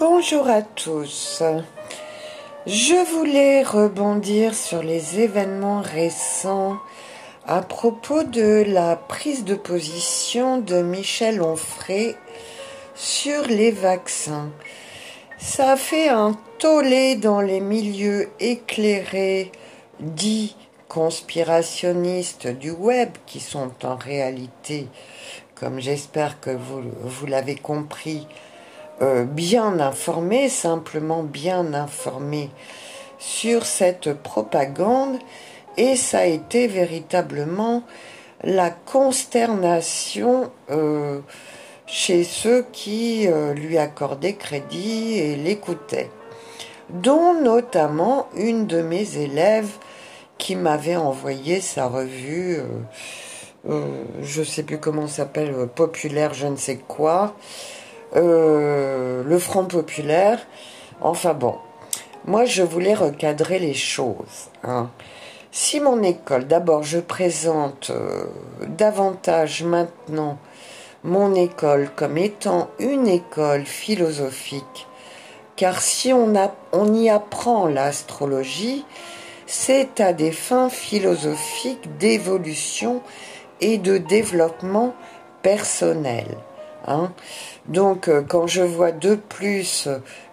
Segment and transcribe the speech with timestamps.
[0.00, 1.40] Bonjour à tous.
[2.66, 6.78] Je voulais rebondir sur les événements récents
[7.46, 12.16] à propos de la prise de position de Michel Onfray
[12.96, 14.50] sur les vaccins.
[15.38, 19.52] Ça fait un tollé dans les milieux éclairés
[20.00, 20.56] dits
[20.88, 24.88] conspirationnistes du web qui sont en réalité,
[25.54, 28.26] comme j'espère que vous, vous l'avez compris,
[29.00, 32.50] euh, bien informé, simplement bien informé
[33.20, 35.18] sur cette propagande
[35.76, 37.84] et ça a été véritablement
[38.42, 41.20] la consternation euh,
[41.86, 46.10] chez ceux qui euh, lui accordaient crédit et l'écoutaient,
[46.90, 49.70] dont notamment une de mes élèves
[50.38, 52.62] qui m'avait envoyé sa revue,
[53.64, 57.34] je ne sais plus comment s'appelle, populaire, je ne sais quoi,
[58.16, 60.40] euh, le Front populaire.
[61.00, 61.56] Enfin bon,
[62.24, 64.50] moi je voulais recadrer les choses.
[64.64, 64.90] Hein.
[65.50, 68.24] Si mon école, d'abord je présente euh,
[68.66, 70.38] davantage maintenant
[71.04, 74.86] mon école comme étant une école philosophique,
[75.56, 78.84] car si on, a, on y apprend l'astrologie,
[79.46, 83.00] c'est à des fins philosophiques d'évolution
[83.60, 84.94] et de développement
[85.42, 86.26] personnel.
[86.86, 87.12] Hein.
[87.68, 89.88] Donc euh, quand je vois de plus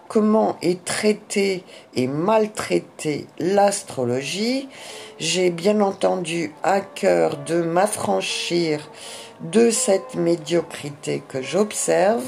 [0.07, 1.63] comment est traitée
[1.95, 4.69] et maltraitée l'astrologie,
[5.19, 8.89] j'ai bien entendu à cœur de m'affranchir
[9.41, 12.23] de cette médiocrité que j'observe,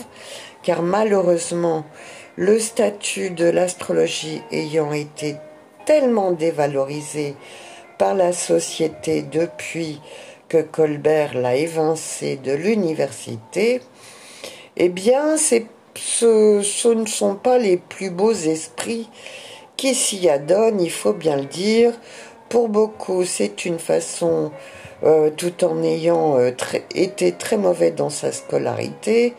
[0.63, 1.85] car malheureusement,
[2.35, 5.37] le statut de l'astrologie ayant été
[5.85, 7.35] tellement dévalorisé
[7.97, 10.01] par la société depuis
[10.49, 13.81] que Colbert l'a évincé de l'université,
[14.79, 19.09] eh bien, ce, ne sont pas les plus beaux esprits
[19.75, 21.93] qui s'y adonnent, il faut bien le dire.
[22.49, 24.51] Pour beaucoup, c'est une façon,
[25.03, 26.51] euh, tout en ayant euh,
[26.95, 29.33] été très mauvais dans sa scolarité,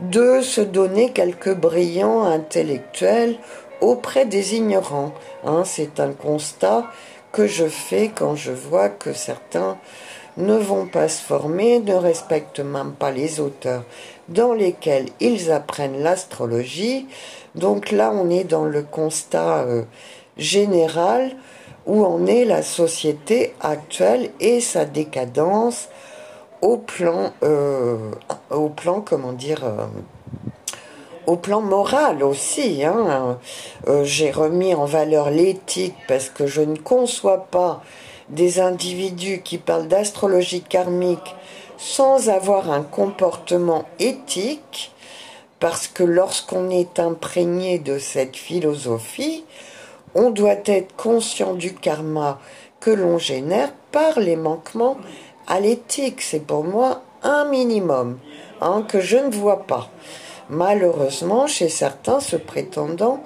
[0.00, 3.36] de se donner quelques brillants intellectuels
[3.80, 5.12] auprès des ignorants.
[5.44, 6.84] Hein, c'est un constat
[7.32, 9.78] que je fais quand je vois que certains
[10.36, 13.84] ne vont pas se former, ne respectent même pas les auteurs
[14.28, 17.06] dans lesquels ils apprennent l'astrologie.
[17.54, 19.82] Donc là, on est dans le constat euh,
[20.36, 21.32] général
[21.86, 25.88] où en est la société actuelle et sa décadence
[26.62, 28.10] au plan, euh,
[28.50, 29.86] au plan comment dire, euh,
[31.26, 32.84] au plan moral aussi.
[32.84, 33.38] Hein.
[34.02, 37.82] J'ai remis en valeur l'éthique parce que je ne conçois pas
[38.30, 41.34] des individus qui parlent d'astrologie karmique
[41.76, 44.92] sans avoir un comportement éthique,
[45.60, 49.44] parce que lorsqu'on est imprégné de cette philosophie,
[50.14, 52.38] on doit être conscient du karma
[52.80, 54.98] que l'on génère par les manquements
[55.46, 56.22] à l'éthique.
[56.22, 58.18] C'est pour moi un minimum
[58.60, 59.88] hein, que je ne vois pas.
[60.50, 63.20] Malheureusement, chez certains se prétendant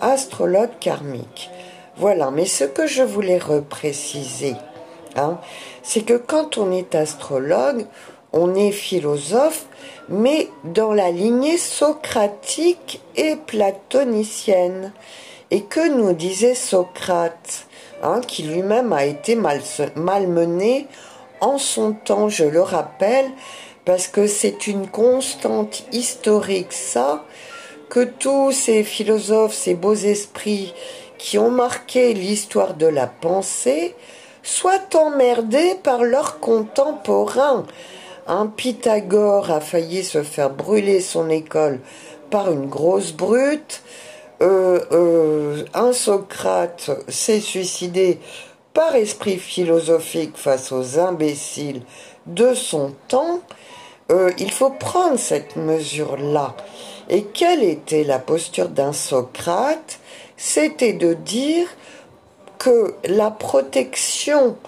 [0.00, 1.50] astrologues karmiques.
[1.96, 4.54] Voilà, mais ce que je voulais repréciser,
[5.16, 5.38] hein,
[5.90, 7.84] c'est que quand on est astrologue,
[8.32, 9.64] on est philosophe,
[10.08, 14.92] mais dans la lignée socratique et platonicienne.
[15.50, 17.66] Et que nous disait Socrate,
[18.04, 20.86] hein, qui lui-même a été malmené
[21.40, 23.26] en son temps, je le rappelle,
[23.84, 27.24] parce que c'est une constante historique, ça,
[27.88, 30.72] que tous ces philosophes, ces beaux esprits
[31.18, 33.96] qui ont marqué l'histoire de la pensée,
[34.42, 37.64] soient emmerdés par leurs contemporains.
[38.26, 41.80] Un Pythagore a failli se faire brûler son école
[42.30, 43.82] par une grosse brute.
[44.42, 48.18] Euh, euh, un Socrate s'est suicidé
[48.72, 51.82] par esprit philosophique face aux imbéciles
[52.26, 53.40] de son temps.
[54.10, 56.56] Euh, il faut prendre cette mesure-là.
[57.08, 59.98] Et quelle était la posture d'un Socrate?
[60.36, 61.66] C'était de dire
[62.60, 64.58] que la protection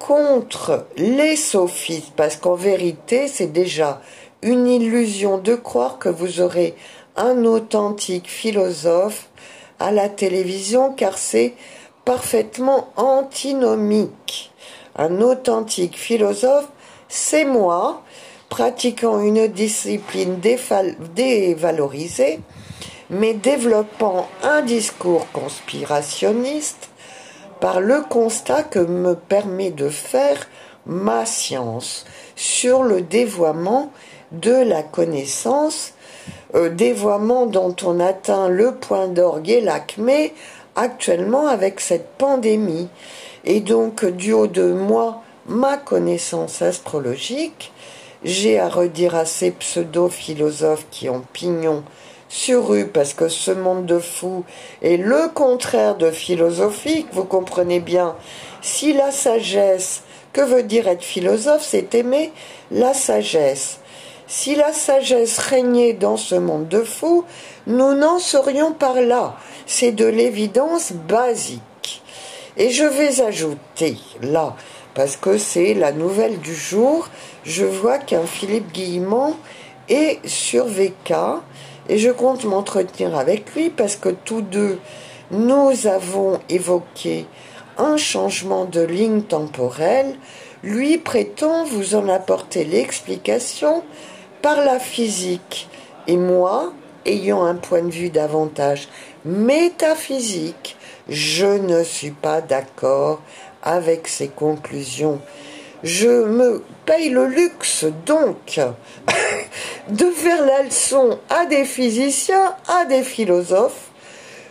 [0.00, 4.02] contre les sophistes, parce qu'en vérité, c'est déjà
[4.42, 6.74] une illusion de croire que vous aurez
[7.16, 9.28] un authentique philosophe
[9.78, 11.54] à la télévision, car c'est
[12.04, 14.50] parfaitement antinomique.
[14.96, 16.66] Un authentique philosophe,
[17.08, 18.02] c'est moi,
[18.48, 20.40] pratiquant une discipline
[21.14, 22.40] dévalorisée,
[23.10, 26.87] mais développant un discours conspirationniste
[27.60, 30.48] par le constat que me permet de faire
[30.86, 32.04] ma science
[32.36, 33.92] sur le dévoiement
[34.32, 35.92] de la connaissance
[36.54, 40.32] euh, dévoiement dont on atteint le point d'orgue et l'acmé
[40.76, 42.88] actuellement avec cette pandémie.
[43.44, 47.72] Et donc, du haut de moi, ma connaissance astrologique,
[48.24, 51.84] j'ai à redire à ces pseudo-philosophes qui ont pignon
[52.28, 54.44] sur rue parce que ce monde de fous
[54.82, 58.16] est le contraire de philosophique, vous comprenez bien.
[58.60, 60.02] Si la sagesse,
[60.32, 62.32] que veut dire être philosophe, c'est aimer
[62.70, 63.80] la sagesse.
[64.26, 67.24] Si la sagesse régnait dans ce monde de fous,
[67.66, 69.36] nous n'en serions par là.
[69.66, 72.02] C'est de l'évidence basique.
[72.58, 74.54] Et je vais ajouter là,
[74.94, 77.08] parce que c'est la nouvelle du jour,
[77.44, 79.36] je vois qu'un Philippe Guillemont
[79.88, 81.14] est sur VK
[81.88, 84.78] et je compte m'entretenir avec lui parce que tous deux,
[85.30, 87.26] nous avons évoqué
[87.76, 90.16] un changement de ligne temporelle.
[90.62, 93.82] Lui prétend vous en apporter l'explication
[94.42, 95.68] par la physique.
[96.06, 96.72] Et moi,
[97.06, 98.88] ayant un point de vue davantage
[99.24, 100.76] métaphysique,
[101.08, 103.20] je ne suis pas d'accord
[103.62, 105.20] avec ses conclusions.
[105.84, 108.60] Je me paye le luxe donc
[109.88, 113.90] de faire la leçon à des physiciens, à des philosophes,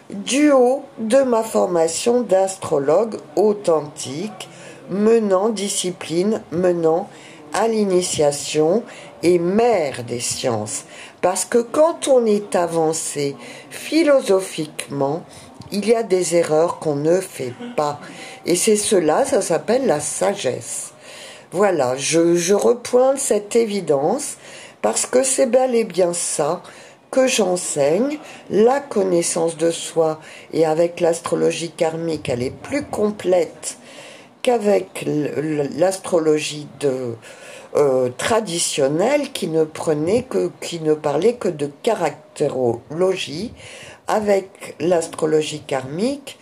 [0.09, 4.47] du haut de ma formation d'astrologue authentique,
[4.89, 7.09] menant discipline, menant
[7.53, 8.83] à l'initiation
[9.21, 10.85] et mère des sciences.
[11.21, 13.35] Parce que quand on est avancé
[13.69, 15.23] philosophiquement,
[15.71, 17.99] il y a des erreurs qu'on ne fait pas.
[18.45, 20.86] Et c'est cela, ça s'appelle la sagesse.
[21.51, 24.35] Voilà, je, repointe cette évidence
[24.81, 26.61] parce que c'est bel et bien ça
[27.09, 28.17] que j'enseigne,
[28.49, 30.19] la connaissance de soi,
[30.51, 33.77] et avec l'astrologie karmique, elle est plus complète
[34.41, 35.05] qu'avec
[35.77, 36.67] l'astrologie
[37.75, 43.53] euh, traditionnelle qui ne prenait que, qui ne parlait que de caractérologie.
[44.09, 46.37] Avec l'astrologie karmique,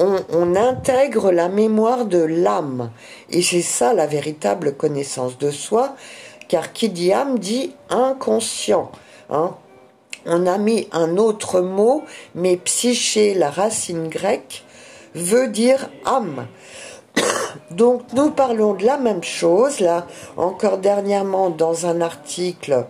[0.00, 2.90] on, intègre la mémoire de l'âme,
[3.30, 5.94] et c'est ça la véritable connaissance de soi,
[6.48, 8.90] car qui dit âme dit inconscient.
[9.28, 9.54] Hein.
[10.26, 12.02] On a mis un autre mot,
[12.34, 14.64] mais psyché, la racine grecque,
[15.14, 16.46] veut dire âme.
[17.70, 20.06] Donc nous parlons de la même chose, là,
[20.36, 22.86] encore dernièrement dans un article,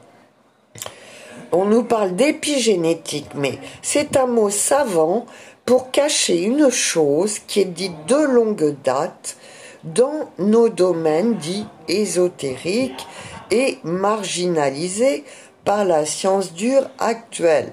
[1.53, 5.27] on nous parle d'épigénétique, mais c'est un mot savant
[5.71, 9.37] pour cacher une chose qui est dite de longue date
[9.85, 13.07] dans nos domaines dits ésotériques
[13.53, 15.23] et marginalisé
[15.65, 17.73] par la science dure actuelle.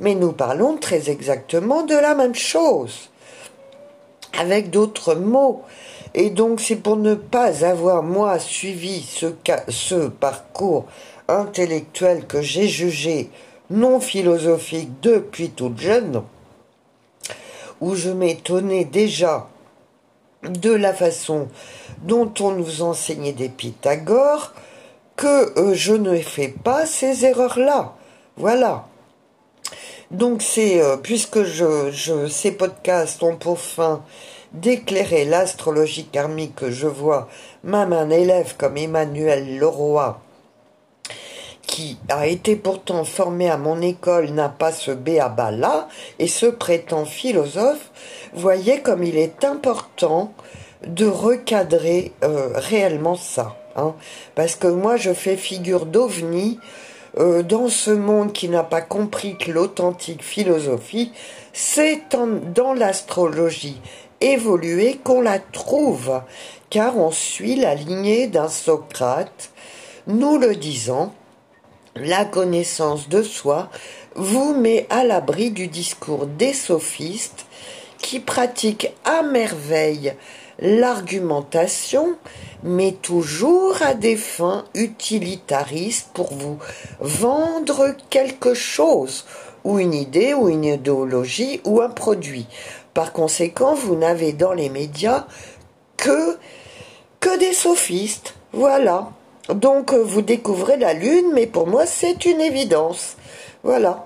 [0.00, 3.08] Mais nous parlons très exactement de la même chose,
[4.36, 5.62] avec d'autres mots.
[6.14, 9.26] Et donc c'est pour ne pas avoir, moi, suivi ce,
[9.68, 10.86] ce parcours
[11.28, 13.30] intellectuel que j'ai jugé
[13.70, 16.24] non philosophique depuis toute jeune,
[17.80, 19.48] où je m'étonnais déjà
[20.42, 21.48] de la façon
[22.02, 24.52] dont on nous enseignait des Pythagore,
[25.16, 27.94] que euh, je ne fais pas ces erreurs-là.
[28.36, 28.86] Voilà.
[30.10, 34.04] Donc c'est, euh, puisque je, je, ces podcasts ont pour fin
[34.52, 37.28] d'éclairer l'astrologie karmique que je vois,
[37.64, 40.20] même un élève comme Emmanuel Leroy,
[41.68, 45.86] qui a été pourtant formé à mon école, n'a pas ce béaba-là,
[46.18, 47.92] et se prétend philosophe,
[48.32, 50.32] voyez comme il est important
[50.84, 53.54] de recadrer euh, réellement ça.
[53.76, 53.94] Hein.
[54.34, 56.58] parce que moi je fais figure d'ovni
[57.16, 61.12] euh, dans ce monde qui n'a pas compris que l'authentique philosophie,
[61.52, 62.02] c'est
[62.54, 63.80] dans l'astrologie
[64.20, 66.20] évoluée qu'on la trouve,
[66.70, 69.50] car on suit la lignée d'un Socrate,
[70.08, 71.14] nous le disant,
[72.02, 73.70] la connaissance de soi
[74.14, 77.46] vous met à l'abri du discours des sophistes
[77.98, 80.14] qui pratiquent à merveille
[80.60, 82.16] l'argumentation,
[82.62, 86.58] mais toujours à des fins utilitaristes pour vous
[87.00, 89.24] vendre quelque chose,
[89.64, 92.46] ou une idée, ou une idéologie, ou un produit.
[92.94, 95.26] Par conséquent, vous n'avez dans les médias
[95.96, 96.38] que,
[97.20, 98.34] que des sophistes.
[98.52, 99.12] Voilà.
[99.48, 103.16] Donc vous découvrez la Lune, mais pour moi c'est une évidence.
[103.62, 104.04] Voilà.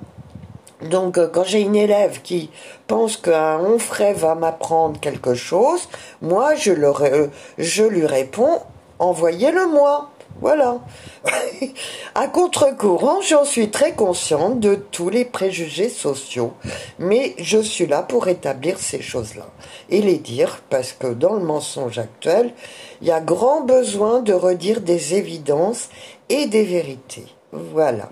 [0.83, 2.51] Donc, euh, quand j'ai une élève qui
[2.87, 5.89] pense qu'un onfray va m'apprendre quelque chose,
[6.21, 8.61] moi, je, euh, je lui réponds,
[8.99, 10.11] envoyez-le-moi.
[10.41, 10.81] Voilà.
[12.15, 16.55] à contre-courant, j'en suis très consciente de tous les préjugés sociaux,
[16.99, 19.47] mais je suis là pour établir ces choses-là
[19.91, 22.53] et les dire parce que dans le mensonge actuel,
[23.01, 25.89] il y a grand besoin de redire des évidences
[26.29, 27.27] et des vérités.
[27.53, 28.11] Voilà.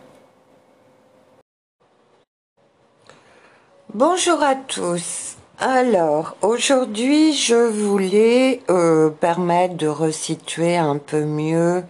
[3.92, 5.36] Bonjour à tous.
[5.62, 11.84] Alors, aujourd'hui, je voulais euh, permettre de resituer un peu mieux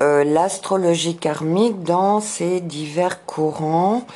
[0.00, 4.06] euh, l'astrologie karmique dans ses divers courants.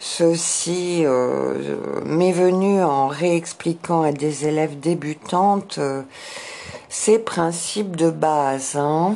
[0.00, 5.78] Ceci euh, m'est venu en réexpliquant à des élèves débutantes
[6.88, 8.74] ces principes de base.
[8.74, 9.14] Hein.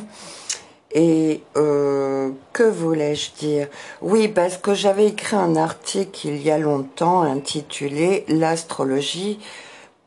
[0.98, 3.68] Et euh, que voulais-je dire?
[4.00, 9.38] Oui, parce que j'avais écrit un article il y a longtemps intitulé L'astrologie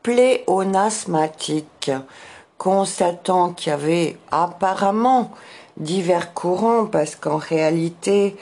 [0.02, 1.92] pléonasmatique,
[2.58, 5.30] constatant qu'il y avait apparemment
[5.76, 8.36] divers courants, parce qu'en réalité,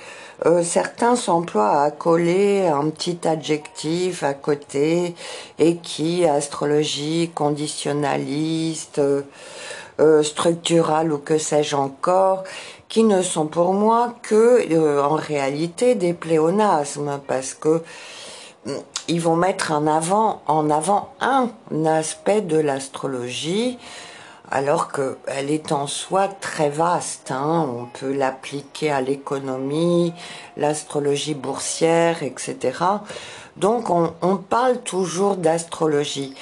[0.47, 5.15] euh, certains s'emploient à coller un petit adjectif à côté,
[5.59, 9.21] et qui, astrologie conditionnaliste, euh,
[10.23, 12.45] structurales ou que sais-je encore,
[12.89, 17.83] qui ne sont pour moi que euh, en réalité des pléonasmes parce que
[18.67, 18.73] mm,
[19.09, 21.51] ils vont mettre en avant en avant un
[21.87, 23.79] aspect de l'astrologie
[24.51, 27.31] alors qu'elle est en soi très vaste.
[27.31, 27.69] Hein.
[27.69, 30.15] On peut l'appliquer à l'économie,
[30.57, 32.79] l'astrologie boursière, etc.
[33.61, 36.35] Donc on, parle toujours d'astrologie.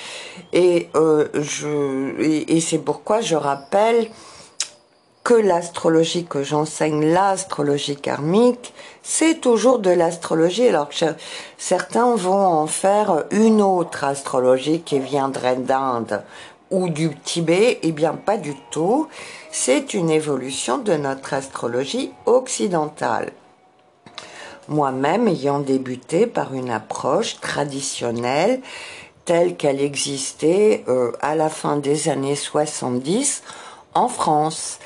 [0.53, 1.29] Et, euh,
[2.19, 4.11] et, c'est pourquoi je rappelle
[5.25, 11.07] que l'astrologie que j'enseigne, l'astrologie karmique, c'est toujours de l'astrologie, alors que
[11.57, 16.23] certains vont en faire une autre astrologie qui viendrait d'Inde
[16.71, 19.09] ou du Tibet, eh bien pas du tout.
[19.51, 23.33] C'est une évolution de notre astrologie occidentale
[24.69, 28.61] moi-même ayant débuté par une approche traditionnelle
[29.27, 33.43] telle qu'elle existait euh, à la fin des années 70
[33.95, 34.79] en France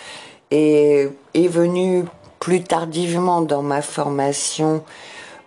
[0.51, 2.05] et est venue
[2.41, 4.83] plus tardivement dans ma formation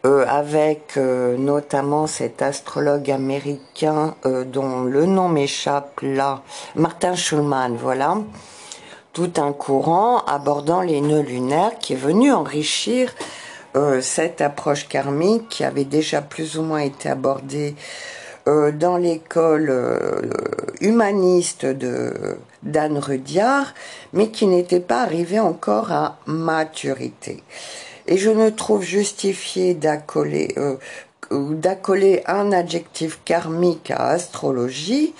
[0.05, 6.43] euh, avec euh, notamment cet astrologue américain dont le nom m'échappe là,
[6.75, 8.17] Martin Schulman, voilà,
[9.11, 13.11] tout un courant abordant les nœuds lunaires qui est venu enrichir
[13.75, 17.75] euh, cette approche karmique qui avait déjà plus ou moins été abordée
[18.47, 20.21] euh, dans l'école euh,
[20.81, 22.13] humaniste de
[22.61, 23.73] d'Anne Rudyard,
[24.13, 27.43] mais qui n'était pas arrivée encore à maturité.
[28.07, 30.55] Et je ne trouve justifié d'accoler
[31.31, 35.13] d'accoler un adjectif karmique à astrologie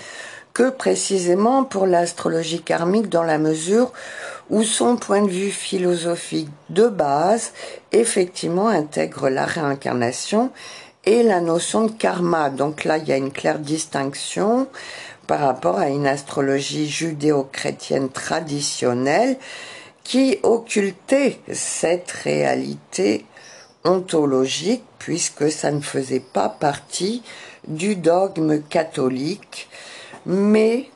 [0.54, 3.92] que précisément pour l'astrologie karmique dans la mesure
[4.50, 7.52] où son point de vue philosophique de base
[7.92, 10.50] effectivement intègre la réincarnation
[11.04, 12.50] et la notion de karma.
[12.50, 14.68] Donc là, il y a une claire distinction
[15.26, 19.36] par rapport à une astrologie judéo-chrétienne traditionnelle
[20.04, 23.24] qui occultait cette réalité
[23.84, 27.22] ontologique puisque ça ne faisait pas partie
[27.66, 29.68] du dogme catholique,
[30.26, 30.88] mais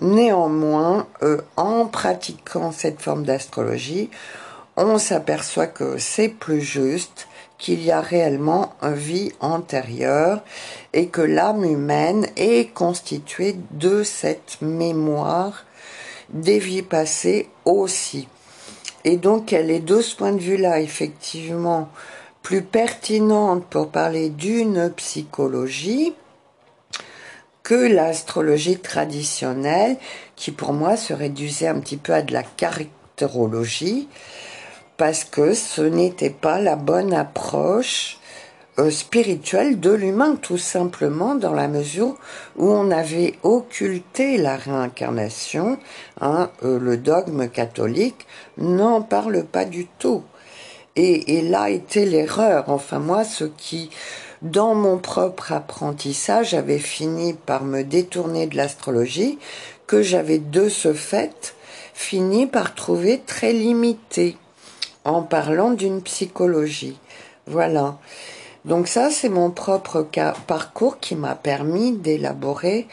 [0.00, 4.08] Néanmoins, euh, en pratiquant cette forme d'astrologie,
[4.76, 10.40] on s'aperçoit que c'est plus juste, qu'il y a réellement une vie antérieure
[10.94, 15.66] et que l'âme humaine est constituée de cette mémoire
[16.30, 18.26] des vies passées aussi.
[19.04, 21.90] Et donc elle est de ce point de vue-là effectivement
[22.42, 26.14] plus pertinente pour parler d'une psychologie
[27.62, 29.96] que l'astrologie traditionnelle,
[30.36, 34.08] qui pour moi se réduisait un petit peu à de la caractérologie,
[34.96, 38.18] parce que ce n'était pas la bonne approche
[38.78, 42.16] euh, spirituelle de l'humain, tout simplement, dans la mesure
[42.56, 45.78] où on avait occulté la réincarnation.
[46.20, 48.26] Hein, euh, le dogme catholique
[48.58, 50.22] n'en parle pas du tout.
[50.96, 52.64] Et, et là était l'erreur.
[52.68, 53.90] Enfin, moi, ce qui
[54.42, 59.38] dans mon propre apprentissage, j'avais fini par me détourner de l'astrologie,
[59.86, 61.54] que j'avais de ce fait
[61.92, 64.38] fini par trouver très limité
[65.04, 66.98] en parlant d'une psychologie.
[67.46, 67.98] Voilà.
[68.64, 70.06] Donc ça, c'est mon propre
[70.46, 72.86] parcours qui m'a permis d'élaborer,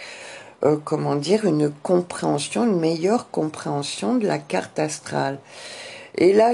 [0.63, 5.39] euh, comment dire, une compréhension, une meilleure compréhension de la carte astrale.
[6.19, 6.53] Et là,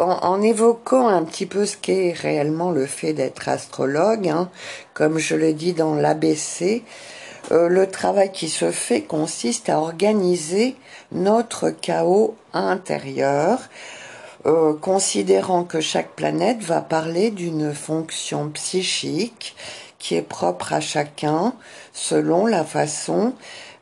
[0.00, 4.50] en, évoquant un petit peu ce qu'est réellement le fait d'être astrologue, hein,
[4.92, 6.82] comme je le dis dans l'ABC,
[7.52, 10.76] euh, le travail qui se fait consiste à organiser
[11.10, 13.60] notre chaos intérieur,
[14.44, 19.56] euh, considérant que chaque planète va parler d'une fonction psychique
[19.98, 21.54] qui est propre à chacun
[21.94, 23.32] selon la façon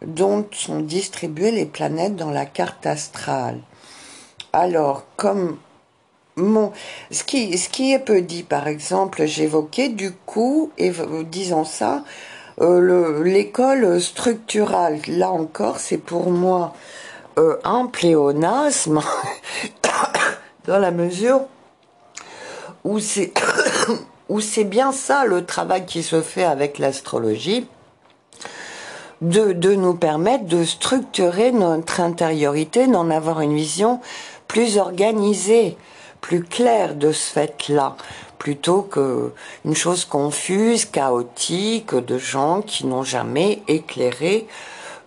[0.07, 3.59] dont sont distribuées les planètes dans la carte astrale.
[4.53, 5.59] Alors, comme
[7.11, 10.93] ce, qui, ce qui est peu dit, par exemple, j'évoquais du coup, et
[11.25, 12.03] disons ça,
[12.61, 15.01] euh, l'école structurale.
[15.09, 16.75] Là encore, c'est pour moi
[17.39, 19.01] euh, un pléonasme,
[20.67, 21.43] dans la mesure
[22.85, 23.33] où c'est
[24.29, 27.67] où c'est bien ça le travail qui se fait avec l'astrologie,
[29.21, 34.01] de, de nous permettre de structurer notre intériorité, d'en avoir une vision
[34.51, 35.77] plus organisée,
[36.21, 37.95] plus claire de ce fait-là,
[38.37, 39.33] plutôt que
[39.65, 44.49] une chose confuse, chaotique, de gens qui n'ont jamais éclairé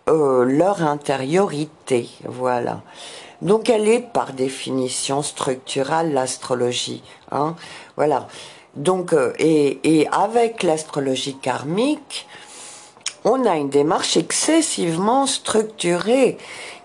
[0.07, 2.09] euh, leur intériorité.
[2.23, 2.83] Voilà.
[3.41, 7.03] Donc elle est par définition structurale l'astrologie.
[7.29, 7.57] Hein
[7.97, 8.29] voilà.
[8.75, 12.27] Donc, euh, et, et avec l'astrologie karmique,
[13.25, 16.37] on a une démarche excessivement structurée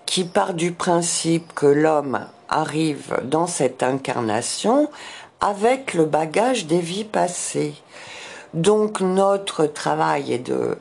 [0.06, 4.90] qui part du principe que l'homme arrive dans cette incarnation
[5.40, 7.74] avec le bagage des vies passées.
[8.54, 10.78] Donc notre travail est de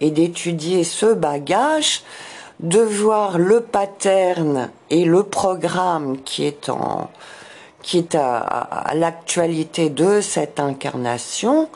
[0.00, 2.02] est d'étudier ce bagage,
[2.60, 7.10] de voir le pattern et le programme qui est en
[7.82, 11.68] qui est à, l'actualité de cette incarnation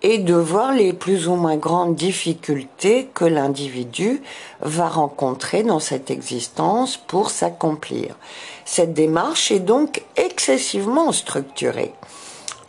[0.00, 4.22] et de voir les plus ou moins grandes difficultés que l'individu
[4.60, 8.16] va rencontrer dans cette existence pour s'accomplir.
[8.64, 11.94] Cette démarche est donc excessivement structurée.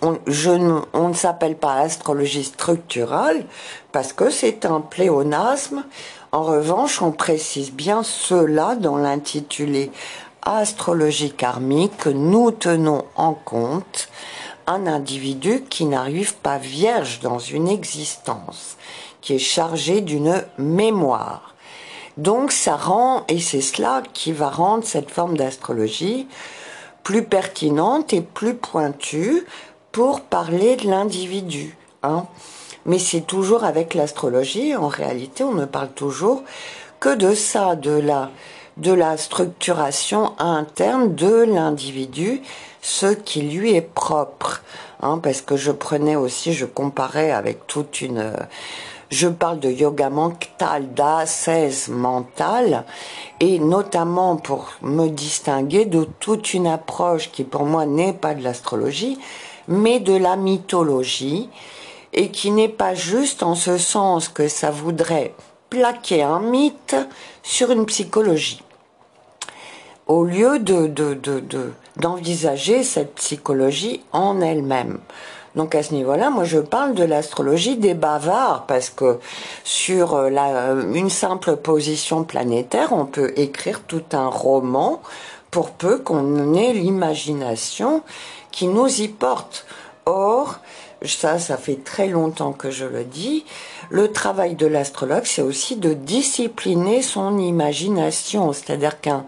[0.02, 0.20] On,
[1.08, 3.46] ne s'appelle pas astrologie structurale
[3.92, 5.84] parce que c'est un pléonasme.
[6.32, 9.92] En revanche, on précise bien cela dans l'intitulé
[10.44, 14.10] astrologie karmique que nous tenons en compte
[14.68, 18.78] un individu qui n'arrive pas vierge dans une existence,
[19.22, 21.55] qui est chargé d'une mémoire.
[22.18, 26.28] Donc ça rend, et c'est cela qui va rendre cette forme d'astrologie
[27.04, 29.46] plus pertinente et plus pointue
[29.92, 31.78] pour parler de l'individu.
[32.04, 32.26] Hein.
[32.86, 36.44] Mais c'est toujours avec l'astrologie, en réalité on ne parle toujours
[37.00, 38.32] que de ça, de la
[38.78, 42.42] de la structuration interne de l'individu,
[42.82, 44.64] ce qui lui est propre.
[45.02, 48.34] Hein, parce que je prenais aussi, je comparais avec toute une...
[49.18, 52.84] Je parle de yoga mental, d'assaise mentale,
[53.40, 58.44] et notamment pour me distinguer de toute une approche qui pour moi n'est pas de
[58.44, 59.18] l'astrologie,
[59.70, 61.50] mais de la mythologie,
[62.12, 65.34] et qui n'est pas juste en ce sens que ça voudrait
[65.70, 66.98] plaquer un mythe
[67.42, 68.62] sur une psychologie
[70.08, 70.92] au lieu de,
[71.96, 75.00] d'envisager cette psychologie en elle-même.
[75.56, 79.20] Donc à ce niveau-là, moi je parle de l'astrologie des bavards parce que
[79.64, 85.02] sur euh, la, une simple position planétaire, on peut écrire tout un roman
[85.52, 88.04] pour peu qu'on ait l'imagination
[88.52, 89.66] qui nous y porte.
[90.06, 90.60] Or,
[91.04, 93.46] ça, ça fait très longtemps que je le dis,
[93.90, 98.52] le travail de l'astrologue, c'est aussi de discipliner son imagination.
[98.54, 99.26] C'est-à-dire qu'un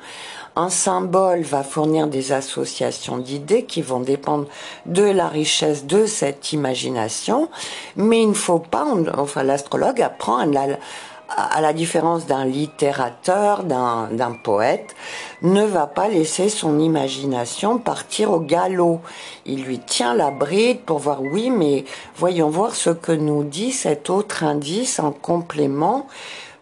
[0.58, 4.48] un symbole va fournir des associations d'idées qui vont dépendre
[4.88, 7.50] de la richesse de cette imagination,
[7.96, 8.86] mais il ne faut pas,
[9.18, 14.96] enfin l'astrologue apprend à la, différence d'un littérateur, d'un poète,
[15.44, 19.02] ne va pas laisser son imagination partir au galop.
[19.46, 23.72] Il lui tient la bride pour voir, oui, mais voyons voir ce que nous dit
[23.72, 26.08] cet autre indice en complément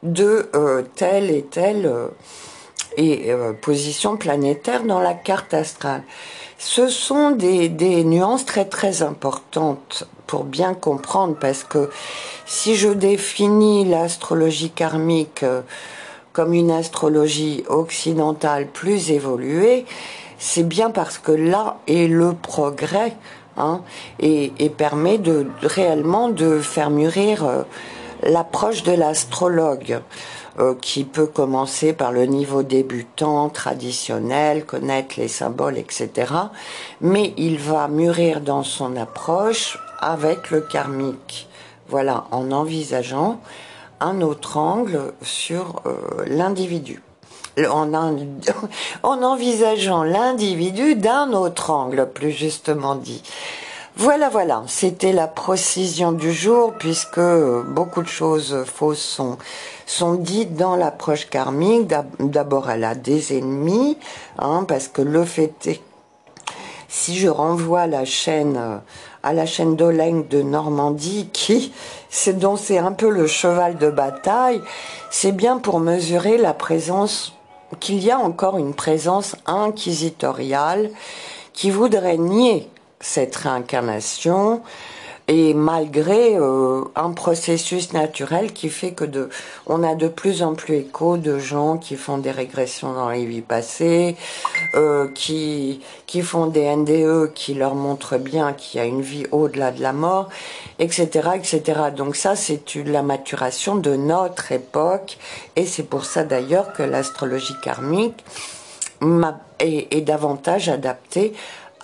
[0.03, 1.85] de euh, tel et tel...
[1.85, 2.09] Euh,
[2.97, 6.03] et euh, position planétaire dans la carte astrale.
[6.57, 7.69] Ce sont des,
[8.03, 11.89] nuances très très importantes pour bien comprendre parce que
[12.45, 15.61] si je définis l'astrologie karmique euh,
[16.33, 19.85] comme une astrologie occidentale plus évoluée,
[20.37, 23.15] c'est bien parce que là est le progrès
[23.57, 23.81] hein,
[24.19, 27.63] et, et, permet de, réellement de faire mûrir euh,
[28.23, 30.01] l'approche de l'astrologue.
[30.57, 36.31] Euh, qui peut commencer par le niveau débutant, traditionnel, connaître les symboles, etc.
[37.01, 41.49] Mais il va mûrir dans son approche avec le karmique.
[41.89, 43.41] Voilà, en envisageant
[43.99, 47.01] un autre angle sur euh, l'individu.
[47.69, 47.93] En,
[49.03, 53.23] en, envisageant l'individu d'un autre angle, plus justement dit.
[53.97, 57.21] Voilà, voilà, c'était la précision du jour puisque
[57.69, 59.21] beaucoup de choses fausses
[59.85, 61.87] sont, dites dans l'approche karmique.
[62.19, 63.97] D'abord, elle a des ennemis,
[64.37, 65.81] hein, parce que le fait est,
[66.89, 68.81] si je renvoie la chaîne,
[69.23, 71.71] à la chaîne d'Oleng de Normandie, qui,
[72.09, 74.61] c'est dont c'est un peu le cheval de bataille,
[75.09, 77.33] c'est bien pour mesurer la présence,
[77.79, 80.89] qu'il y a encore une présence inquisitoriale
[81.53, 82.69] qui voudraient nier
[83.05, 84.61] cette réincarnation,
[85.27, 89.29] et malgré euh, un processus naturel qui fait que de,
[89.65, 93.25] on a de plus en plus écho de gens qui font des régressions dans les
[93.25, 94.15] vies passées,
[94.75, 99.25] euh, qui qui font des NDE qui leur montrent bien qu'il y a une vie
[99.31, 100.29] au-delà de la mort,
[100.77, 101.61] etc., etc.
[101.95, 105.17] Donc ça, c'est la maturation de notre époque,
[105.55, 108.23] et c'est pour ça d'ailleurs que l'astrologie karmique
[109.59, 111.33] est, est davantage adaptée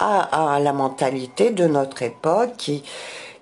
[0.02, 2.84] à, la mentalité de notre époque qui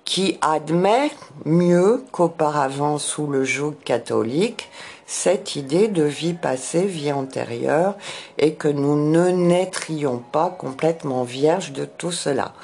[0.04, 1.12] qui admet
[1.44, 4.68] mieux qu'auparavant sous le joug catholique
[5.06, 7.96] cette idée de vie passée, vie antérieure,
[8.38, 12.54] et que nous ne naîtrions pas complètement vierges de tout cela.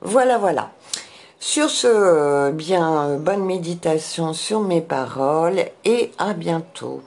[0.00, 0.70] Voilà, voilà.
[1.40, 7.02] Sur ce, bien, bonne méditation sur mes paroles et à bientôt.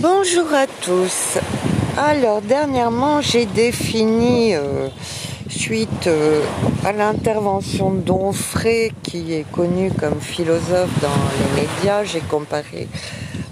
[0.00, 1.38] Bonjour à tous.
[1.98, 4.88] Alors, dernièrement, j'ai défini euh,
[5.48, 6.42] suite euh,
[6.84, 12.86] à l'intervention d'Onfray, qui est connu comme philosophe dans les médias, j'ai comparé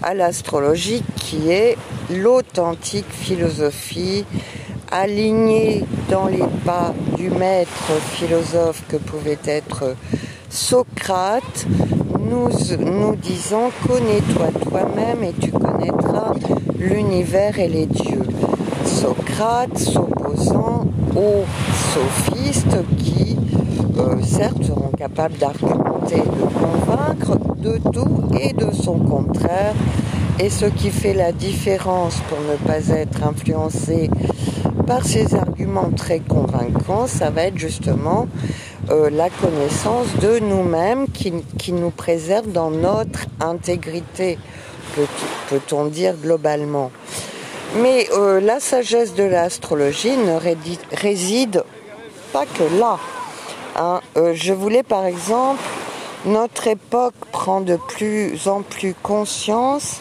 [0.03, 1.79] à l'astrologie, qui est
[2.11, 4.27] l'authentique philosophie
[4.93, 9.97] alignée dans les pas du maître philosophe que pouvait être
[10.55, 11.67] Socrate,
[12.21, 16.33] nous, nous disons connais-toi toi-même et tu connaîtras
[16.79, 18.23] l'univers et les dieux.
[18.85, 20.87] Socrate s'opposant
[21.17, 21.45] aux
[21.93, 23.37] sophistes qui,
[23.99, 29.75] euh, certes, seront capables d'argumenter, de convaincre de tout et de son contraire.
[30.39, 34.09] Et ce qui fait la différence pour ne pas être influencé
[34.87, 38.29] par ces arguments très convaincants, ça va être justement
[38.91, 44.39] euh, la connaissance de nous-mêmes qui, nous préserve dans notre intégrité,
[45.49, 46.91] peut-on dire globalement.
[47.77, 50.39] Mais euh, la sagesse de l'astrologie ne
[50.97, 51.65] réside
[52.33, 52.99] pas que là.
[53.77, 54.01] Hein.
[54.19, 55.63] Euh, je voulais par exemple,
[56.27, 59.97] notre époque prend de plus en plus conscience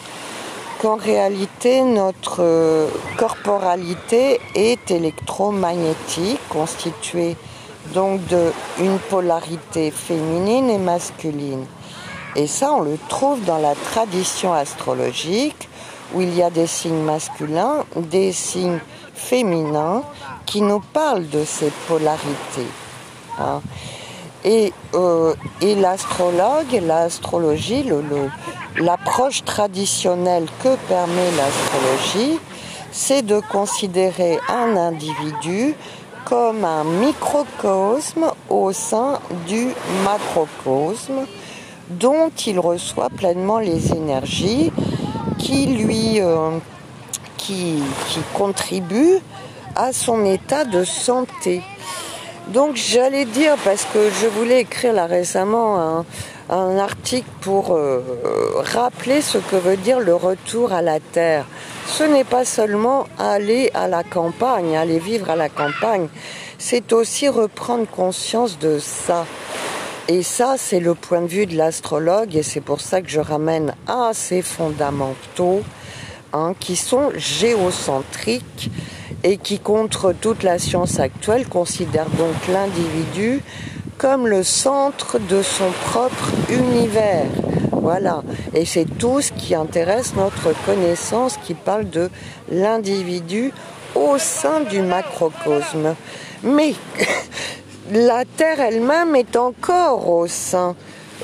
[0.82, 7.36] qu'en réalité notre corporalité est électromagnétique, constituée
[7.92, 8.20] donc
[8.78, 11.66] d'une polarité féminine et masculine.
[12.36, 15.68] Et ça, on le trouve dans la tradition astrologique
[16.12, 18.80] où il y a des signes masculins, des signes
[19.14, 20.02] féminins
[20.46, 22.66] qui nous parlent de ces polarités.
[23.38, 23.60] Hein.
[24.46, 27.84] Euh, et l'astrologue, l'astrologie,
[28.76, 32.38] l'approche traditionnelle que permet l'astrologie,
[32.92, 35.74] c'est de considérer un individu
[36.24, 39.68] comme un microcosme au sein du
[40.04, 41.26] macrocosme
[41.90, 44.72] dont il reçoit pleinement les énergies
[45.38, 46.58] qui lui euh,
[47.36, 49.18] qui, qui contribue
[49.76, 51.62] à son état de santé.
[52.48, 56.04] Donc j'allais dire, parce que je voulais écrire là récemment
[56.50, 58.02] un, article pour euh,
[58.74, 61.46] rappeler ce que veut dire le retour à la terre.
[61.86, 66.08] Ce n'est pas seulement aller à la campagne, aller vivre à la campagne,
[66.58, 69.24] c'est aussi reprendre conscience de ça.
[70.08, 73.20] Et ça, c'est le point de vue de l'astrologue, et c'est pour ça que je
[73.20, 75.62] ramène à ces fondamentaux,
[76.34, 78.70] hein, qui sont géocentriques
[79.24, 83.42] et qui, contre toute la science actuelle, considèrent donc l'individu
[83.98, 87.26] comme le centre de son propre univers.
[87.72, 88.22] Voilà.
[88.54, 92.10] Et c'est tout ce qui intéresse notre connaissance qui parle de
[92.50, 93.52] l'individu
[93.94, 95.94] au sein du macrocosme.
[96.42, 96.74] Mais
[97.92, 100.74] la Terre elle-même est encore au sein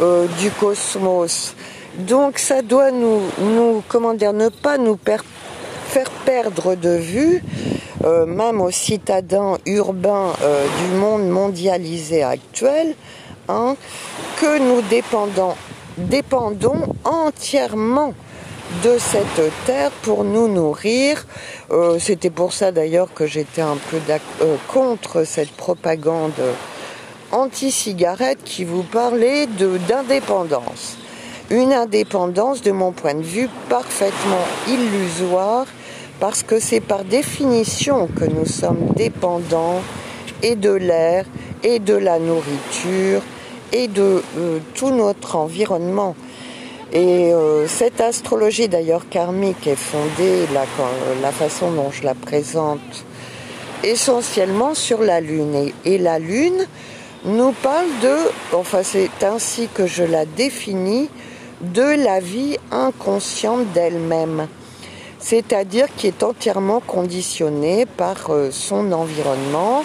[0.00, 1.54] euh, du cosmos.
[1.98, 7.42] Donc ça doit nous, nous comment dire, ne pas nous faire perdre de vue,
[8.04, 12.94] euh, même aux citadins urbains euh, du monde mondialisé actuel,
[13.48, 13.76] hein,
[14.40, 15.54] que nous dépendons,
[15.98, 18.14] dépendons entièrement
[18.82, 21.26] de cette terre pour nous nourrir.
[21.70, 23.98] Euh, c'était pour ça d'ailleurs que j'étais un peu
[24.68, 26.32] contre cette propagande
[27.32, 29.46] anti-cigarette qui vous parlait
[29.88, 30.96] d'indépendance.
[31.50, 35.66] Une indépendance, de mon point de vue, parfaitement illusoire
[36.20, 39.80] parce que c'est par définition que nous sommes dépendants
[40.42, 41.24] et de l'air
[41.64, 43.22] et de la nourriture
[43.72, 46.14] et de euh, tout notre environnement.
[46.92, 50.64] Et euh, cette astrologie d'ailleurs karmique est fondée, la,
[51.22, 53.04] la, façon dont je la présente,
[53.84, 55.70] essentiellement sur la Lune.
[55.84, 56.66] Et la Lune
[57.24, 58.16] nous parle de,
[58.52, 61.08] enfin c'est ainsi que je la définis,
[61.60, 64.48] de la vie inconsciente d'elle-même.
[65.20, 69.84] C'est-à-dire qui est entièrement conditionnée par euh, son environnement.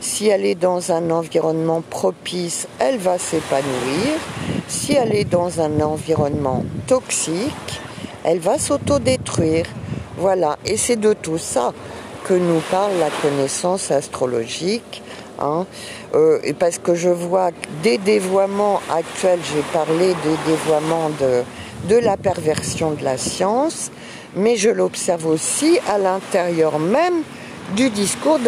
[0.00, 4.18] Si elle est dans un environnement propice, elle va s'épanouir.
[4.68, 7.80] Si elle est dans un environnement toxique,
[8.24, 9.66] elle va s'autodétruire.
[10.18, 11.72] Voilà, et c'est de tout ça
[12.24, 15.02] que nous parle la connaissance astrologique.
[15.38, 15.66] Hein.
[16.14, 17.50] Euh, et parce que je vois
[17.82, 21.42] des dévoiements actuels, j'ai parlé des dévoiements de,
[21.88, 23.90] de la perversion de la science,
[24.36, 27.22] mais je l'observe aussi à l'intérieur même
[27.76, 28.38] du discours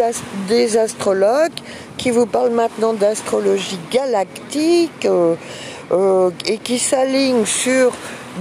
[0.47, 1.51] des astrologues
[1.97, 5.35] qui vous parlent maintenant d'astrologie galactique euh,
[5.91, 7.91] euh, et qui s'alignent sur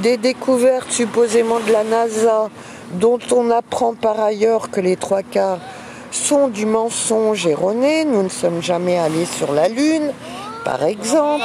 [0.02, 2.50] des découvertes supposément de la NASA
[2.92, 5.58] dont on apprend par ailleurs que les trois quarts
[6.10, 8.04] sont du mensonge erroné.
[8.04, 10.12] Nous ne sommes jamais allés sur la Lune,
[10.64, 11.44] par exemple.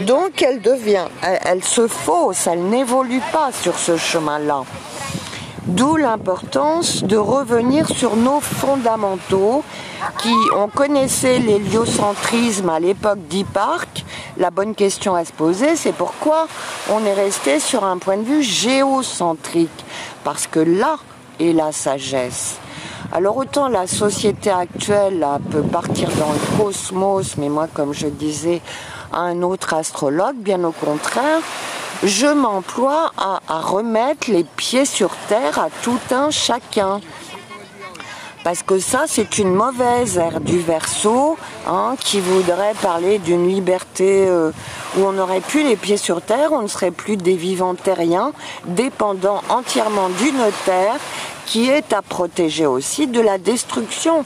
[0.00, 4.64] Donc elle devient, elle, se fausse, elle n'évolue pas sur ce chemin-là.
[5.68, 9.62] D'où l'importance de revenir sur nos fondamentaux
[10.22, 14.02] qui, on connaissait l'héliocentrisme à l'époque d'Hipparque.
[14.38, 16.48] La bonne question à se poser, c'est pourquoi
[16.90, 19.84] on est resté sur un point de vue géocentrique?
[20.24, 20.96] Parce que là
[21.38, 22.56] est la sagesse.
[23.12, 28.62] Alors autant la société actuelle peut partir dans le cosmos, mais moi, comme je disais
[29.12, 31.42] un autre astrologue, bien au contraire,
[32.02, 37.00] je m'emploie à, remettre les pieds sur terre à tout un chacun.
[38.44, 44.26] Parce que ça, c'est une mauvaise ère du verso hein, qui voudrait parler d'une liberté
[44.28, 44.52] euh,
[44.96, 48.32] où on n'aurait plus les pieds sur terre, on ne serait plus des vivants terriens,
[48.64, 50.98] dépendant entièrement d'une terre
[51.48, 54.24] qui est à protéger aussi de la destruction.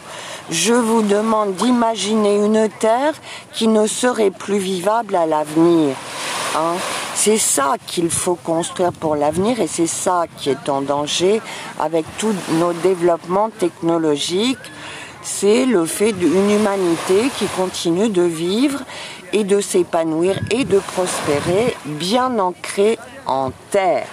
[0.51, 3.15] Je vous demande d'imaginer une terre
[3.53, 5.95] qui ne serait plus vivable à l'avenir.
[6.57, 6.75] Hein.
[7.15, 11.41] C'est ça qu'il faut construire pour l'avenir et c'est ça qui est en danger
[11.79, 14.59] avec tous nos développements technologiques.
[15.23, 18.81] C'est le fait d'une humanité qui continue de vivre
[19.33, 24.09] et de s'épanouir et de prospérer bien ancrée en terre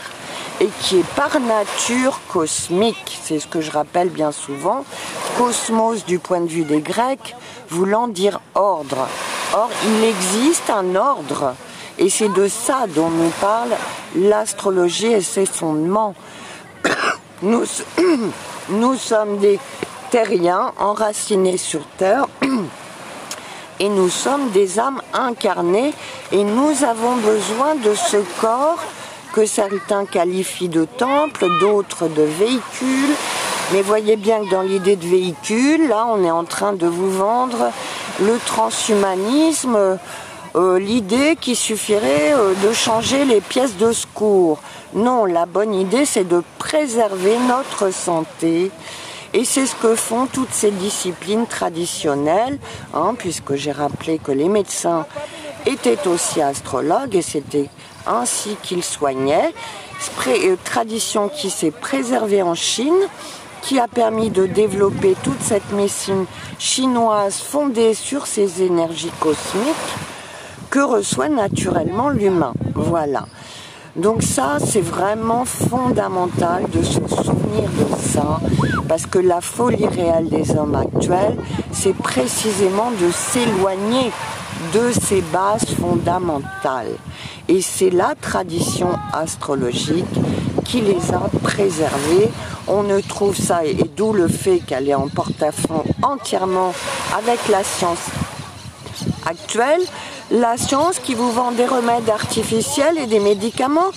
[0.59, 3.19] et qui est par nature cosmique.
[3.23, 4.83] C'est ce que je rappelle bien souvent.
[5.37, 7.35] Cosmos du point de vue des Grecs
[7.69, 9.07] voulant dire ordre.
[9.53, 11.55] Or, il existe un ordre
[11.97, 13.71] et c'est de ça dont nous parle
[14.15, 16.15] l'astrologie et ses fondements.
[17.41, 17.63] Nous,
[18.69, 19.59] nous sommes des
[20.11, 22.27] terriens enracinés sur Terre
[23.79, 25.93] et nous sommes des âmes incarnées
[26.33, 28.83] et nous avons besoin de ce corps
[29.33, 33.15] que certains qualifient de temple, d'autres de véhicule.
[33.71, 37.11] Mais voyez bien que dans l'idée de véhicule, là, on est en train de vous
[37.11, 37.71] vendre
[38.19, 39.97] le transhumanisme,
[40.55, 44.59] euh, l'idée qu'il suffirait euh, de changer les pièces de secours.
[44.93, 48.71] Non, la bonne idée, c'est de préserver notre santé.
[49.33, 52.57] Et c'est ce que font toutes ces disciplines traditionnelles,
[52.95, 55.05] hein, puisque j'ai rappelé que les médecins
[55.67, 57.69] étaient aussi astrologues et c'était
[58.09, 59.53] ainsi qu'ils soignaient.
[60.27, 63.07] Euh, tradition qui s'est préservée en Chine,
[63.61, 66.25] qui a permis de développer toute cette médecine
[66.57, 69.75] chinoise fondée sur ces énergies cosmiques
[70.69, 72.53] que reçoit naturellement l'humain.
[72.75, 73.25] Voilà.
[73.95, 78.39] Donc ça, c'est vraiment fondamental de se souvenir de ça,
[78.87, 81.35] parce que la folie réelle des hommes actuels,
[81.71, 84.11] c'est précisément de s'éloigner
[84.73, 86.95] de ces bases fondamentales.
[87.47, 90.05] Et c'est la tradition astrologique
[90.65, 92.29] qui les a préservées.
[92.67, 96.73] On ne trouve ça, et d'où le fait qu'elle est en porte-à-fond entièrement
[97.17, 98.05] avec la science
[99.25, 99.81] actuelle,
[100.31, 103.91] la science qui vous vend des remèdes artificiels et des médicaments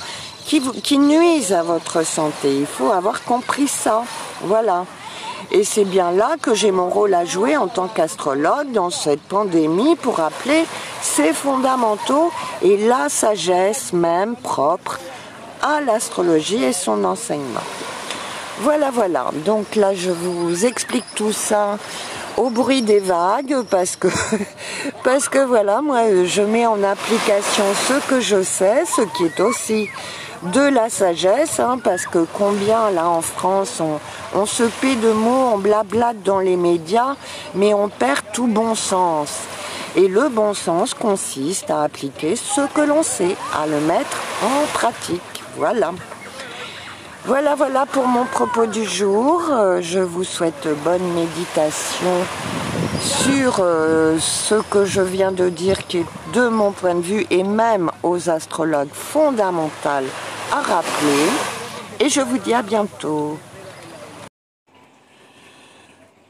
[0.44, 2.56] qui, qui nuisent à votre santé.
[2.61, 4.04] Il faut avoir compris ça.
[4.42, 4.87] Voilà.
[5.55, 9.21] Et c'est bien là que j'ai mon rôle à jouer en tant qu'astrologue dans cette
[9.21, 10.65] pandémie pour rappeler
[11.03, 14.99] ces fondamentaux et la sagesse même propre
[15.61, 17.61] à l'astrologie et son enseignement.
[18.61, 19.27] Voilà, voilà.
[19.45, 21.77] Donc là, je vous explique tout ça
[22.38, 24.09] au bruit des vagues parce que
[25.05, 29.41] parce que voilà moi je mets en application ce que je sais ce qui est
[29.41, 29.91] aussi
[30.42, 34.00] de la sagesse hein, parce que combien là en France on,
[34.35, 37.14] on se paie de mots on blablate dans les médias
[37.55, 39.40] mais on perd tout bon sens.
[39.94, 44.66] Et le bon sens consiste à appliquer ce que l'on sait à le mettre en
[44.72, 45.20] pratique.
[45.57, 45.92] Voilà.
[47.26, 49.42] Voilà, voilà pour mon propos du jour.
[49.50, 52.09] Euh, je vous souhaite bonne méditation
[53.03, 57.27] sur euh, ce que je viens de dire qui est de mon point de vue
[57.31, 60.05] et même aux astrologues fondamental
[60.53, 61.27] à rappeler.
[61.99, 63.38] et je vous dis à bientôt.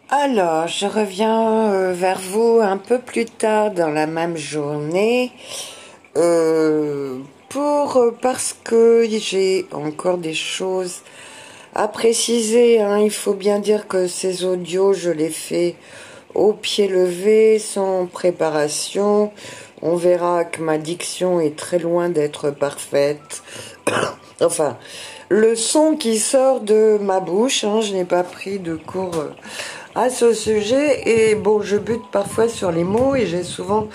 [0.09, 5.33] Alors, je reviens euh, vers vous un peu plus tard dans la même journée
[6.17, 11.01] euh, pour parce que j'ai encore des choses
[11.75, 12.81] à préciser.
[12.81, 12.99] Hein.
[12.99, 15.77] Il faut bien dire que ces audios, je les fais
[16.35, 19.33] au pied levé, sans préparation.
[19.83, 23.43] On verra que ma diction est très loin d'être parfaite.
[24.41, 24.77] enfin,
[25.29, 29.31] le son qui sort de ma bouche, hein, je n'ai pas pris de cours euh,
[29.95, 33.89] à ce sujet et bon, je bute parfois sur les mots et j'ai souvent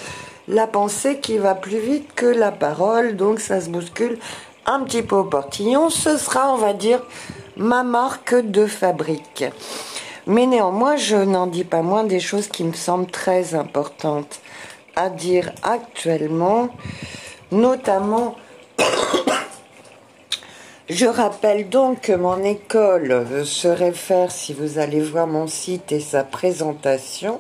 [0.47, 4.17] la pensée qui va plus vite que la parole, donc ça se bouscule
[4.65, 5.89] un petit peu au portillon.
[5.89, 7.01] Ce sera, on va dire,
[7.55, 9.45] ma marque de fabrique.
[10.27, 14.41] Mais néanmoins, je n'en dis pas moins des choses qui me semblent très importantes
[14.97, 16.67] à dire actuellement,
[17.51, 18.35] notamment
[20.89, 26.01] je rappelle donc que mon école se réfère, si vous allez voir mon site et
[26.01, 27.39] sa présentation,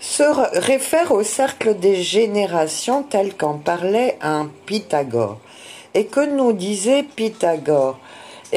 [0.00, 0.24] se
[0.58, 5.38] réfère au cercle des générations tel qu'en parlait un Pythagore.
[5.94, 8.00] Et que nous disait Pythagore?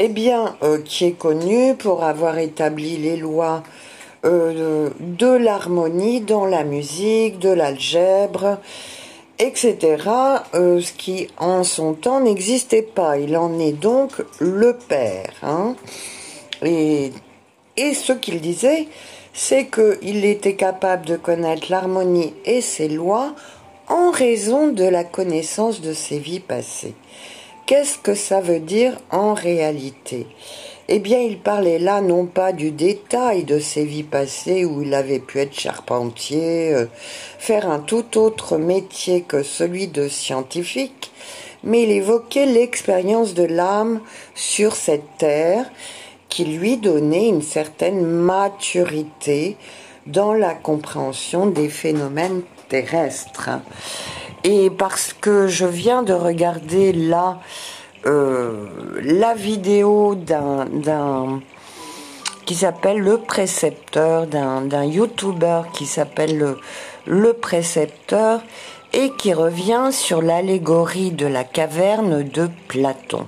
[0.00, 3.64] Eh bien, euh, qui est connu pour avoir établi les lois
[4.24, 8.58] euh, de l'harmonie dans la musique, de l'algèbre,
[9.40, 9.76] etc.,
[10.54, 13.18] euh, ce qui en son temps n'existait pas.
[13.18, 15.32] Il en est donc le père.
[15.42, 15.74] Hein.
[16.64, 17.10] Et,
[17.76, 18.86] et ce qu'il disait,
[19.32, 23.34] c'est qu'il était capable de connaître l'harmonie et ses lois
[23.88, 26.94] en raison de la connaissance de ses vies passées.
[27.68, 30.26] Qu'est-ce que ça veut dire en réalité?
[30.88, 34.94] Eh bien, il parlait là non pas du détail de ses vies passées où il
[34.94, 36.86] avait pu être charpentier, euh,
[37.38, 41.12] faire un tout autre métier que celui de scientifique,
[41.62, 44.00] mais il évoquait l'expérience de l'âme
[44.34, 45.70] sur cette terre
[46.30, 49.58] qui lui donnait une certaine maturité
[50.06, 53.50] dans la compréhension des phénomènes terrestres.
[54.44, 57.40] Et parce que je viens de regarder là
[58.06, 58.66] euh,
[59.02, 61.40] la vidéo d'un
[62.46, 66.58] qui s'appelle le précepteur d'un youtuber qui s'appelle le,
[67.06, 68.40] le précepteur
[68.94, 73.26] et qui revient sur l'allégorie de la caverne de Platon.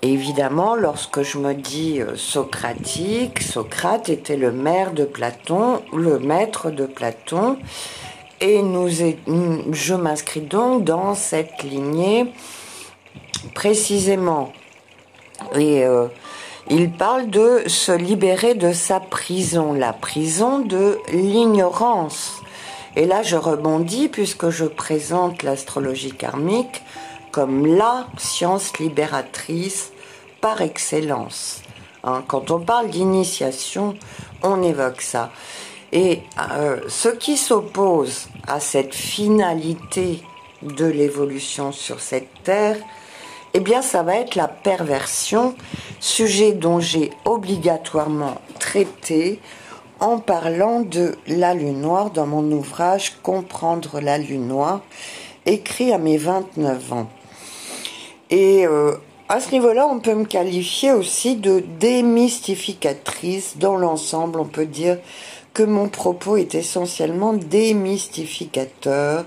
[0.00, 6.70] évidemment, lorsque je me dis euh, socratique, Socrate était le maire de Platon, le maître
[6.70, 7.58] de Platon,
[8.40, 12.26] et nous, je m'inscris donc dans cette lignée
[13.54, 14.52] précisément.
[15.54, 16.06] Et euh,
[16.68, 22.40] il parle de se libérer de sa prison, la prison de l'ignorance.
[22.96, 26.82] Et là, je rebondis puisque je présente l'astrologie karmique
[27.32, 29.92] comme la science libératrice
[30.40, 31.62] par excellence.
[32.02, 33.94] Hein, quand on parle d'initiation,
[34.42, 35.30] on évoque ça.
[35.92, 36.20] Et
[36.52, 40.22] euh, ce qui s'oppose à cette finalité
[40.62, 42.76] de l'évolution sur cette terre,
[43.54, 45.54] eh bien ça va être la perversion,
[45.98, 49.40] sujet dont j'ai obligatoirement traité
[49.98, 54.80] en parlant de la lune noire dans mon ouvrage Comprendre la lune noire,
[55.44, 57.10] écrit à mes 29 ans.
[58.30, 58.94] Et euh,
[59.28, 63.58] à ce niveau-là, on peut me qualifier aussi de démystificatrice.
[63.58, 64.98] Dans l'ensemble, on peut dire
[65.54, 69.24] que mon propos est essentiellement démystificateur,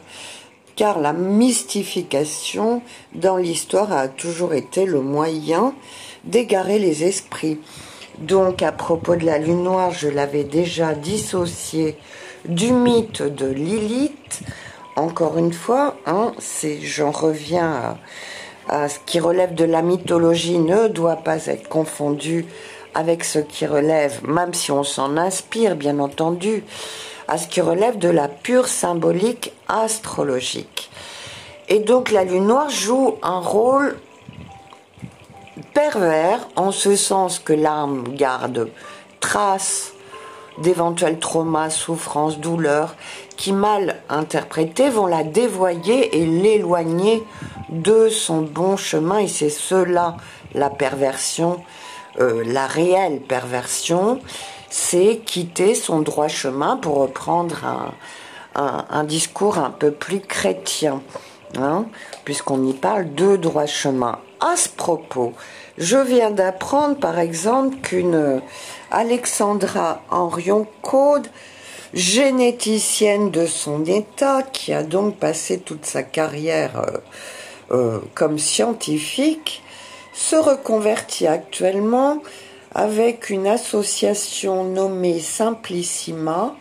[0.76, 2.82] car la mystification
[3.14, 5.74] dans l'histoire a toujours été le moyen
[6.24, 7.60] d'égarer les esprits.
[8.20, 11.98] Donc à propos de la lune noire, je l'avais déjà dissocié
[12.46, 14.42] du mythe de Lilith.
[14.96, 16.34] Encore une fois, hein,
[16.82, 17.98] j'en reviens
[18.70, 22.46] à, à, ce qui relève de la mythologie ne doit pas être confondu
[22.94, 26.64] avec ce qui relève, même si on s'en inspire bien entendu,
[27.28, 30.90] à ce qui relève de la pure symbolique astrologique.
[31.70, 33.98] Et donc la lune noire joue un rôle
[35.74, 38.70] pervers en ce sens que l'âme garde
[39.20, 39.94] trace
[40.60, 42.96] d'éventuels traumas, souffrances, douleurs
[43.38, 47.24] qui mal interprétés vont la dévoyer et l'éloigner
[47.70, 50.18] de son bon chemin et c'est cela
[50.54, 51.60] la perversion,
[52.20, 54.20] euh, la réelle perversion
[54.74, 57.94] c'est quitter son droit chemin pour reprendre
[58.56, 61.04] un, discours un peu plus chrétien,
[61.60, 61.86] hein,
[62.26, 64.18] puisqu'on y parle de droit chemin.
[64.40, 65.34] À ce propos,
[65.78, 68.42] je viens d'apprendre par exemple qu'une
[68.90, 71.28] Alexandra Henrion-Caude,
[71.94, 76.98] généticienne de son état, qui a donc passé toute sa carrière euh,
[77.72, 79.63] euh, comme scientifique,
[80.14, 82.22] se reconvertit actuellement
[82.76, 86.56] avec une association nommée Simplissima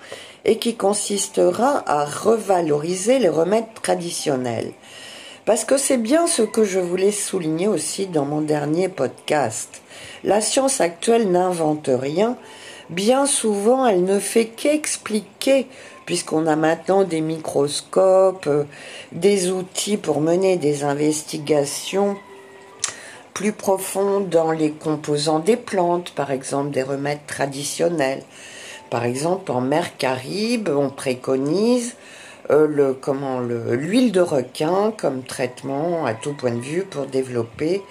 [0.44, 4.72] et qui consistera à revaloriser les remèdes traditionnels.
[5.44, 9.82] Parce que c'est bien ce que je voulais souligner aussi dans mon dernier podcast.
[10.24, 12.36] La science actuelle n'invente rien,
[12.90, 15.66] bien souvent elle ne fait qu'expliquer,
[16.06, 18.64] puisqu'on a maintenant des microscopes, euh,
[19.12, 22.16] des outils pour mener des investigations
[23.34, 28.22] plus profondes dans les composants des plantes, par exemple des remèdes traditionnels.
[28.90, 31.94] Par exemple, en mer Caribe, on préconise
[32.50, 37.82] euh, le, comment, l'huile de requin comme traitement à tout point de vue pour développer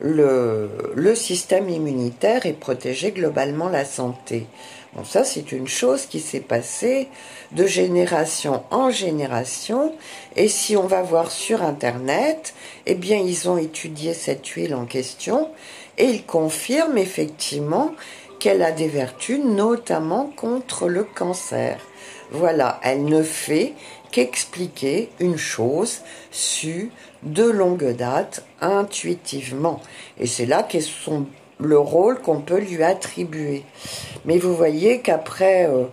[0.00, 4.46] le, le système immunitaire et protéger globalement la santé.
[4.94, 7.08] Bon, ça, c'est une chose qui s'est passée
[7.52, 9.94] de génération en génération.
[10.34, 12.54] Et si on va voir sur Internet,
[12.90, 15.48] eh bien, ils ont étudié cette huile en question
[15.96, 17.94] et ils confirment effectivement
[18.40, 21.78] qu'elle a des vertus, notamment contre le cancer.
[22.32, 23.74] Voilà, elle ne fait
[24.10, 26.00] qu'expliquer une chose
[26.32, 26.90] su
[27.22, 29.80] de longue date, intuitivement.
[30.18, 31.26] Et c'est là qu'est son
[31.62, 33.62] le rôle qu'on peut lui attribuer.
[34.24, 35.84] Mais vous voyez qu'après, euh,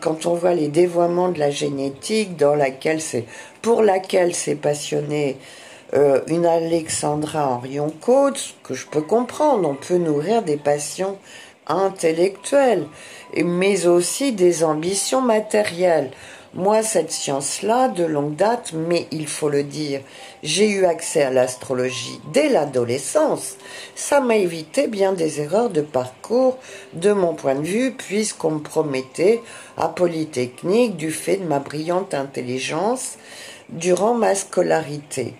[0.00, 3.24] quand on voit les dévoiements de la génétique, dans laquelle c'est,
[3.60, 5.36] pour laquelle s'est passionné
[5.94, 11.18] euh, une Alexandra Henrion Coates, que je peux comprendre, on peut nourrir des passions
[11.66, 12.86] intellectuelles,
[13.36, 16.10] mais aussi des ambitions matérielles.
[16.52, 20.00] Moi, cette science-là, de longue date, mais il faut le dire,
[20.42, 23.54] j'ai eu accès à l'astrologie dès l'adolescence.
[23.94, 26.58] Ça m'a évité bien des erreurs de parcours
[26.92, 29.40] de mon point de vue, puisqu'on me promettait
[29.76, 33.16] à Polytechnique du fait de ma brillante intelligence
[33.68, 35.34] durant ma scolarité.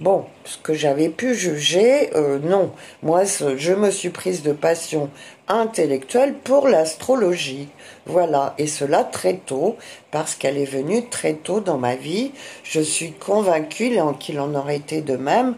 [0.00, 2.72] Bon, ce que j'avais pu juger, euh, non.
[3.04, 3.22] Moi,
[3.56, 5.08] je me suis prise de passion
[5.46, 7.68] intellectuelle pour l'astrologie.
[8.04, 9.76] Voilà, et cela très tôt,
[10.10, 12.32] parce qu'elle est venue très tôt dans ma vie.
[12.64, 15.54] Je suis convaincue qu'il en aurait été de même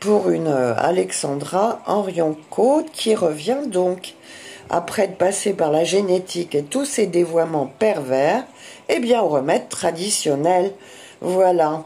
[0.00, 4.14] pour une euh, Alexandra Henrion-Côte qui revient donc,
[4.70, 8.44] après de passer par la génétique et tous ces dévoiements pervers,
[8.88, 10.72] eh bien au remède traditionnel.
[11.20, 11.84] Voilà.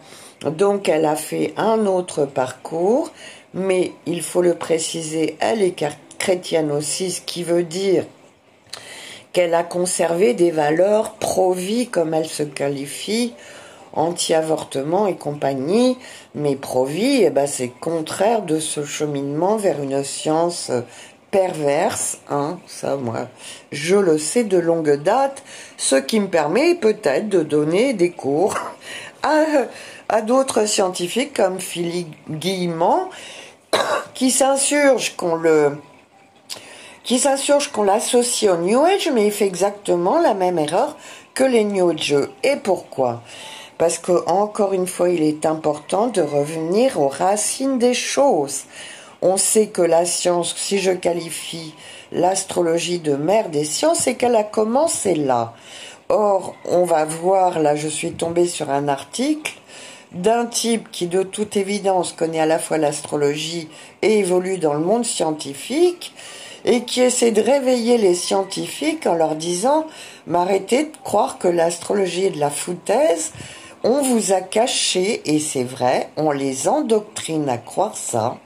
[0.50, 3.10] Donc elle a fait un autre parcours,
[3.54, 5.76] mais il faut le préciser, elle est
[6.18, 8.04] chrétienne aussi, ce qui veut dire
[9.32, 13.34] qu'elle a conservé des valeurs pro-vie, comme elle se qualifie,
[13.94, 15.96] anti-avortement et compagnie,
[16.34, 20.70] mais pro-vie, eh ben, c'est contraire de ce cheminement vers une science
[21.30, 23.28] perverse, hein, ça moi,
[23.70, 25.42] je le sais de longue date,
[25.78, 28.54] ce qui me permet peut-être de donner des cours
[29.22, 33.08] à d'autres scientifiques comme Philippe Guillemont
[34.14, 35.72] qui s'insurge qu'on le
[37.04, 40.96] qui s'insurge qu'on l'associe au New Age, mais il fait exactement la même erreur
[41.34, 42.14] que les New Age.
[42.44, 43.22] Et pourquoi?
[43.76, 48.62] Parce que, encore une fois, il est important de revenir aux racines des choses.
[49.20, 51.74] On sait que la science, si je qualifie
[52.12, 55.54] l'astrologie de mère des sciences, c'est qu'elle a commencé là.
[56.14, 59.54] Or, on va voir, là je suis tombée sur un article
[60.12, 63.66] d'un type qui de toute évidence connaît à la fois l'astrologie
[64.02, 66.12] et évolue dans le monde scientifique,
[66.66, 69.86] et qui essaie de réveiller les scientifiques en leur disant
[70.26, 73.32] m'arrêtez de croire que l'astrologie est de la foutaise,
[73.82, 78.36] on vous a caché, et c'est vrai, on les endoctrine à croire ça.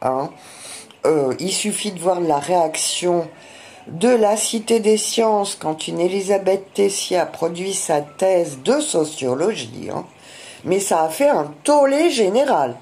[0.00, 0.28] Hein.
[1.06, 3.28] Euh, il suffit de voir la réaction
[3.86, 9.90] de la Cité des Sciences quand une Elisabeth Tessier a produit sa thèse de sociologie.
[9.94, 10.04] Hein
[10.64, 12.76] mais ça a fait un tollé général.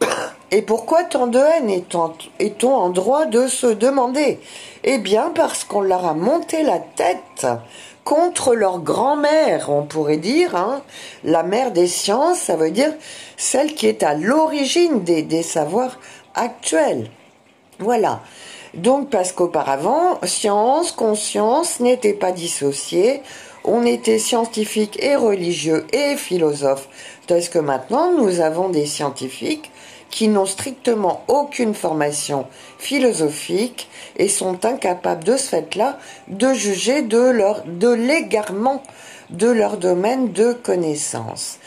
[0.50, 4.40] Et pourquoi tant de haine est-on en droit de se demander?
[4.84, 7.46] Eh bien parce qu'on leur a monté la tête
[8.04, 10.56] contre leur grand-mère, on pourrait dire.
[10.56, 10.82] Hein.
[11.24, 12.92] La mère des sciences, ça veut dire
[13.36, 15.98] celle qui est à l'origine des, des savoirs
[16.34, 17.10] actuels.
[17.78, 18.20] Voilà.
[18.74, 23.22] Donc parce qu'auparavant, science, conscience n'étaient pas dissociées
[23.64, 26.88] on était scientifique et religieux et philosophe,
[27.26, 29.70] tandis que maintenant nous avons des scientifiques
[30.10, 32.46] qui n'ont strictement aucune formation
[32.78, 35.98] philosophique et sont incapables de ce fait-là
[36.28, 38.82] de juger de leur de l'égarement
[39.30, 41.58] de leur domaine de connaissance.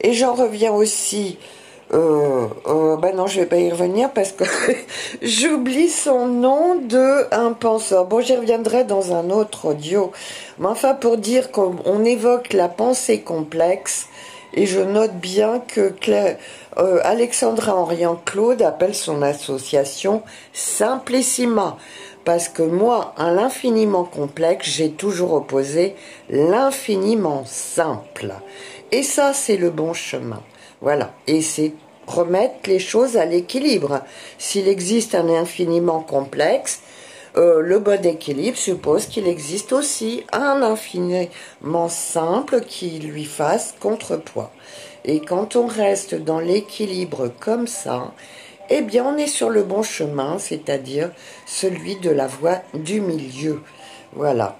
[0.00, 1.38] Et j'en reviens aussi
[1.94, 4.44] euh, euh, ben non, je vais pas y revenir parce que
[5.22, 8.06] j'oublie son nom de un penseur.
[8.06, 10.10] Bon, j'y reviendrai dans un autre audio.
[10.58, 14.08] Mais enfin, pour dire qu'on évoque la pensée complexe
[14.54, 15.94] Et je note bien que
[16.78, 20.22] euh, Alexandra Henriant Claude appelle son association
[20.52, 21.76] Simplissima.
[22.24, 25.94] Parce que moi, à l'infiniment complexe, j'ai toujours opposé
[26.28, 28.32] l'infiniment simple.
[28.90, 30.40] Et ça, c'est le bon chemin.
[30.80, 31.12] Voilà.
[31.26, 31.72] Et c'est
[32.06, 34.02] remettre les choses à l'équilibre.
[34.38, 36.80] S'il existe un infiniment complexe,
[37.36, 44.52] euh, le bon équilibre suppose qu'il existe aussi un infiniment simple qui lui fasse contrepoids.
[45.04, 48.12] Et quand on reste dans l'équilibre comme ça,
[48.70, 51.10] eh bien on est sur le bon chemin, c'est-à-dire
[51.44, 53.60] celui de la voie du milieu.
[54.16, 54.56] Voilà,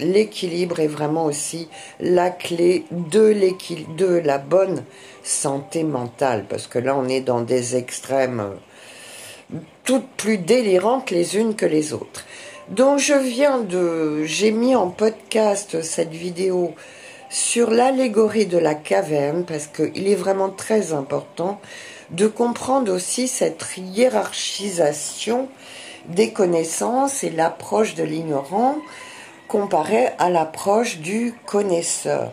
[0.00, 1.68] l'équilibre est vraiment aussi
[2.00, 4.82] la clé de, la bonne
[5.22, 11.36] santé mentale, parce que là on est dans des extrêmes euh, toutes plus délirantes les
[11.36, 12.26] unes que les autres.
[12.68, 14.24] Donc je viens de...
[14.24, 16.74] J'ai mis en podcast cette vidéo
[17.30, 21.60] sur l'allégorie de la caverne, parce qu'il est vraiment très important
[22.10, 25.48] de comprendre aussi cette hiérarchisation
[26.08, 28.76] des connaissances et l'approche de l'ignorant
[29.48, 32.32] comparée à l'approche du connaisseur.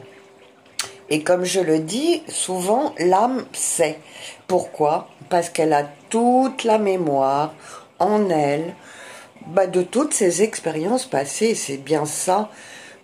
[1.10, 4.00] Et comme je le dis, souvent l'âme sait.
[4.48, 5.10] Pourquoi?
[5.30, 7.54] Parce qu'elle a toute la mémoire
[8.00, 8.74] en elle
[9.48, 11.56] bah, de toutes ses expériences passées.
[11.56, 12.50] C'est bien ça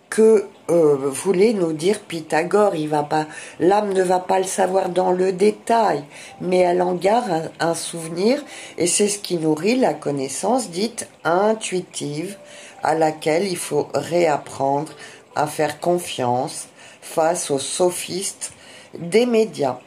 [0.08, 2.74] que euh, voulait nous dire Pythagore.
[2.74, 3.26] Il va pas,
[3.58, 6.04] l'âme ne va pas le savoir dans le détail,
[6.40, 8.42] mais elle en garde un, souvenir,
[8.78, 12.36] et c'est ce qui nourrit la connaissance dite intuitive,
[12.82, 14.92] à laquelle il faut réapprendre
[15.34, 16.68] à faire confiance
[17.02, 18.52] face aux sophistes
[18.98, 19.78] des médias.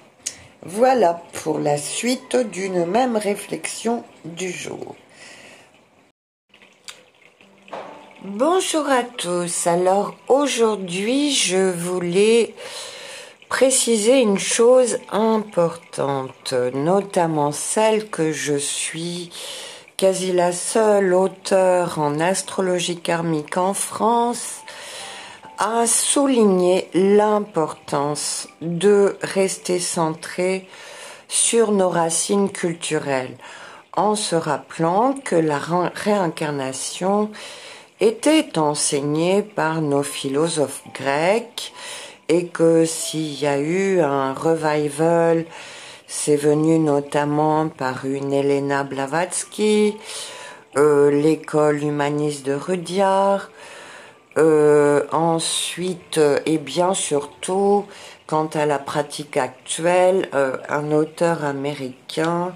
[0.66, 4.96] Voilà pour la suite d'une même réflexion du jour.
[8.26, 9.68] Bonjour à tous.
[9.68, 12.56] Alors aujourd'hui, je voulais
[13.50, 19.30] préciser une chose importante, notamment celle que je suis
[19.98, 24.62] quasi la seule auteure en astrologie karmique en France
[25.58, 30.70] à souligner l'importance de rester centré
[31.28, 33.36] sur nos racines culturelles
[33.98, 35.60] en se rappelant que la
[35.94, 37.30] réincarnation
[38.00, 41.74] était enseigné par nos philosophes grecs
[42.30, 45.46] et que s'il y a eu un revival,
[46.08, 49.96] c'est venu notamment par une Elena Blavatsky,
[50.78, 53.50] euh, l'école humaniste de Rudyard,
[54.38, 57.86] euh, ensuite, et bien surtout,
[58.26, 62.56] quant à la pratique actuelle, euh, un auteur américain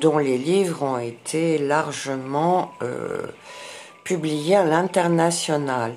[0.00, 2.72] dont les livres ont été largement
[4.04, 5.94] publié à l'international.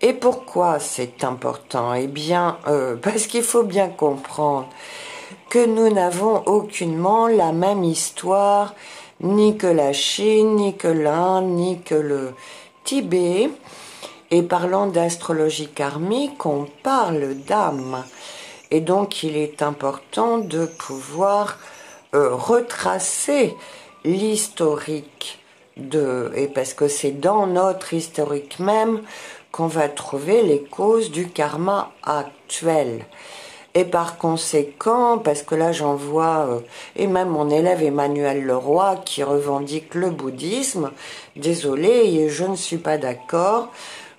[0.00, 1.94] Et pourquoi c'est important?
[1.94, 4.68] Eh bien, euh, parce qu'il faut bien comprendre
[5.48, 8.74] que nous n'avons aucunement la même histoire,
[9.20, 12.34] ni que la Chine, ni que l'Inde, ni que le
[12.84, 13.50] Tibet.
[14.30, 18.02] Et parlant d'astrologie karmique, on parle d'âme.
[18.70, 21.58] Et donc il est important de pouvoir
[22.14, 23.54] euh, retracer
[24.04, 25.41] l'historique
[25.76, 29.02] et parce que c'est dans notre historique même
[29.50, 33.04] qu'on va trouver les causes du karma actuel.
[33.74, 36.60] Et par conséquent, parce que là j'en vois, euh,
[36.94, 40.90] et même mon élève Emmanuel Leroy qui revendique le bouddhisme,
[41.36, 43.70] désolé, je ne suis pas d'accord,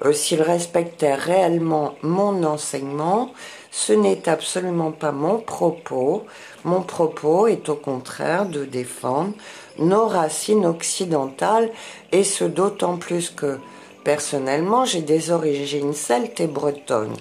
[0.06, 3.32] euh, s'il respectait réellement mon enseignement,
[3.70, 6.26] ce n'est absolument pas mon propos.
[6.64, 9.34] Mon propos est au contraire de défendre
[9.80, 11.72] nos racines occidentales,
[12.12, 13.60] et ce d'autant plus que,
[14.04, 17.16] personnellement, j'ai des origines celtes et bretonnes.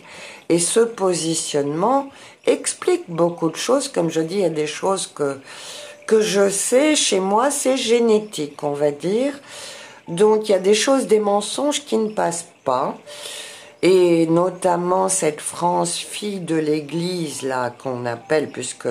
[0.48, 2.08] Et ce positionnement
[2.46, 3.88] explique beaucoup de choses.
[3.88, 5.38] Comme je dis, il y a des choses que,
[6.06, 9.32] que je sais, chez moi, c'est génétique, on va dire.
[10.08, 12.96] Donc il y a des choses, des mensonges qui ne passent pas.
[13.84, 18.88] Et notamment cette France fille de l'Église, là, qu'on appelle, puisque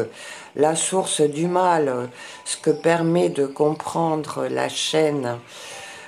[0.55, 2.09] la source du mal,
[2.45, 5.37] ce que permet de comprendre la chaîne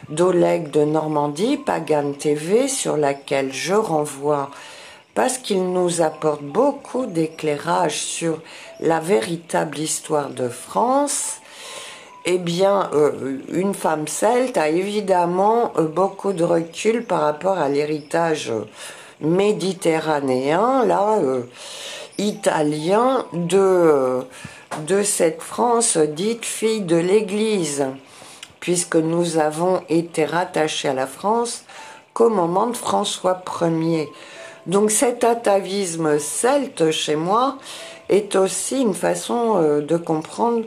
[0.09, 4.49] d'Oleg de Normandie, Pagan TV, sur laquelle je renvoie
[5.15, 8.41] parce qu'il nous apporte beaucoup d'éclairage sur
[8.79, 11.37] la véritable histoire de France.
[12.25, 17.69] Eh bien, euh, une femme celte a évidemment euh, beaucoup de recul par rapport à
[17.69, 18.51] l'héritage
[19.19, 20.85] méditerranéen.
[20.85, 21.43] Là, euh,
[22.17, 24.21] italien de,
[24.87, 27.85] de cette France dite fille de l'Église,
[28.59, 31.63] puisque nous avons été rattachés à la France
[32.13, 34.09] qu'au moment de François Ier.
[34.65, 37.57] Donc cet atavisme celte chez moi
[38.09, 40.63] est aussi une façon euh, de comprendre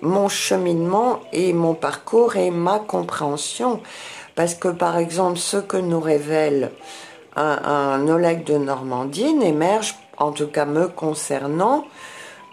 [0.00, 3.80] mon cheminement et mon parcours et ma compréhension.
[4.34, 6.70] Parce que par exemple, ce que nous révèle
[7.36, 11.86] un, un Oleg de Normandie n'émerge, en tout cas me concernant,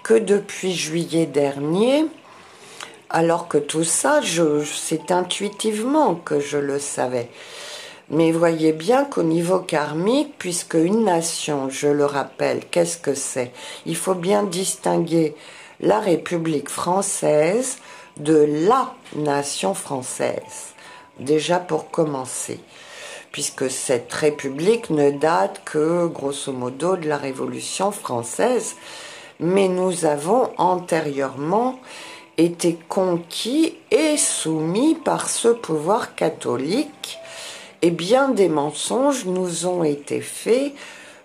[0.03, 2.05] que depuis juillet dernier,
[3.09, 4.21] alors que tout ça,
[4.65, 7.29] c'est intuitivement que je le savais.
[8.09, 13.51] Mais voyez bien qu'au niveau karmique, puisque une nation, je le rappelle, qu'est-ce que c'est?
[13.85, 15.35] Il faut bien distinguer
[15.79, 17.77] la République française
[18.17, 20.73] de la nation française.
[21.19, 22.59] Déjà pour commencer,
[23.33, 28.75] puisque cette République ne date que, grosso modo, de la Révolution française,
[29.39, 31.79] mais nous avons antérieurement
[32.37, 37.17] été conquis et soumis par ce pouvoir catholique,
[37.81, 40.73] et bien des mensonges nous ont été faits,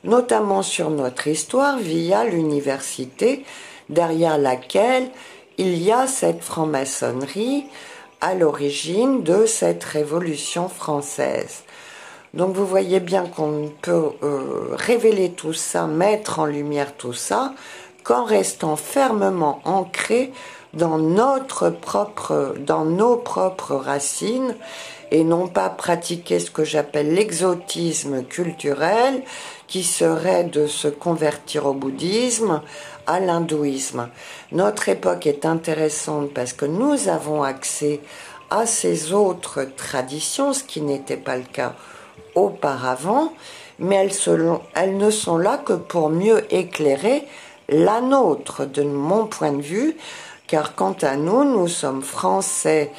[0.03, 3.45] notamment sur notre histoire via l'université,
[3.91, 5.11] derrière laquelle
[5.59, 7.67] il y a cette franc-maçonnerie
[8.23, 11.65] à l'origine de cette révolution française.
[12.35, 17.55] Donc vous voyez bien qu'on peut euh, révéler tout ça, mettre en lumière tout ça,
[18.05, 20.33] qu'en restant fermement ancré
[20.75, 24.55] dans notre propre, dans nos propres racines
[25.11, 29.23] et non pas pratiquer ce que j'appelle l'exotisme culturel
[29.67, 32.61] qui serait de se convertir au bouddhisme,
[33.07, 34.09] à l'hindouisme.
[34.53, 38.01] Notre époque est intéressante parce que nous avons accès
[38.51, 41.75] à ces autres traditions, ce qui n'était pas le cas
[42.35, 43.33] auparavant,
[43.79, 47.27] mais elles, elles ne sont là que pour mieux éclairer
[47.69, 49.97] la nôtre, de mon point de vue,
[50.47, 52.91] car quant à nous, nous sommes français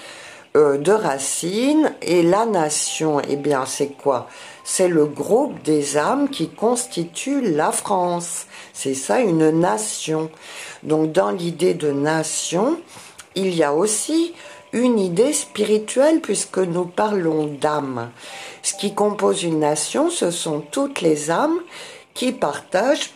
[0.56, 4.28] euh, de racines et la nation, eh bien, c'est quoi?
[4.64, 8.46] C'est le groupe des âmes qui constitue la France.
[8.74, 10.30] C'est ça une nation.
[10.84, 12.80] Donc, dans l'idée de nation,
[13.36, 14.34] il y a aussi
[14.74, 18.12] une idée spirituelle puisque nous parlons d'âme.
[18.62, 21.60] Ce qui compose une nation, ce sont toutes les âmes
[22.14, 23.12] qui partagent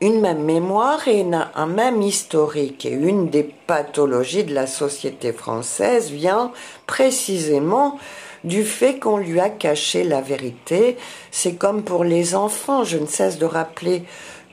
[0.00, 2.86] une même mémoire et un même historique.
[2.86, 6.52] Et une des pathologies de la société française vient
[6.86, 7.98] précisément
[8.42, 10.96] du fait qu'on lui a caché la vérité.
[11.30, 14.04] C'est comme pour les enfants, je ne cesse de rappeler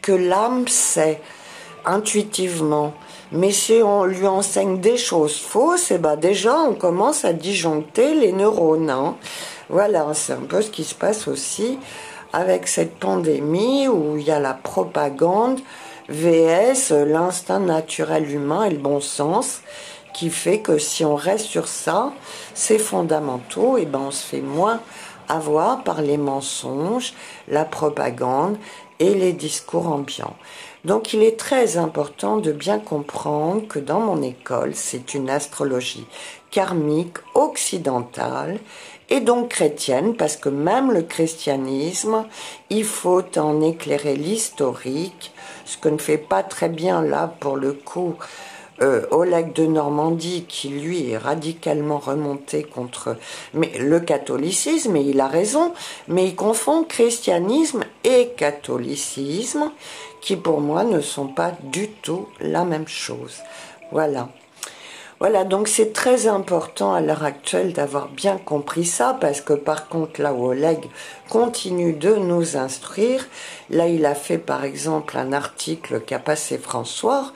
[0.02, 1.22] que l'âme sait
[1.86, 2.94] intuitivement.
[3.32, 7.34] Mais si on lui enseigne des choses fausses, et eh ben déjà on commence à
[7.34, 8.90] disjoncter les neurones.
[8.90, 9.16] Hein.
[9.70, 11.78] Voilà, c'est un peu ce qui se passe aussi
[12.32, 15.60] avec cette pandémie où il y a la propagande
[16.10, 19.62] VS, l'instinct naturel humain et le bon sens,
[20.14, 22.14] qui fait que si on reste sur ça,
[22.54, 24.80] c'est fondamentaux, et ben on se fait moins
[25.28, 27.14] avoir par les mensonges,
[27.50, 28.58] la propagande
[29.00, 30.36] et les discours ambiants.
[30.88, 36.08] Donc il est très important de bien comprendre que dans mon école, c'est une astrologie
[36.50, 38.58] karmique occidentale
[39.10, 42.26] et donc chrétienne, parce que même le christianisme,
[42.70, 45.34] il faut en éclairer l'historique,
[45.66, 48.16] ce que ne fait pas très bien là pour le coup
[48.82, 53.18] euh, Oleg de Normandie, qui lui est radicalement remonté contre
[53.54, 55.74] mais, le catholicisme, et il a raison,
[56.08, 59.72] mais il confond christianisme et catholicisme,
[60.22, 63.38] qui pour moi ne sont pas du tout la même chose.
[63.92, 64.30] Voilà.
[65.20, 69.88] Voilà, donc c'est très important à l'heure actuelle d'avoir bien compris ça, parce que par
[69.88, 70.86] contre, là où Oleg
[71.28, 73.28] continue de nous instruire,
[73.72, 77.32] là il a fait par exemple un article qu'a passé François,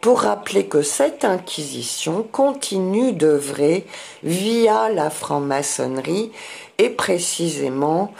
[0.00, 3.86] pour rappeler que cette inquisition continue d'œuvrer
[4.24, 6.32] via la franc-maçonnerie
[6.78, 8.12] et précisément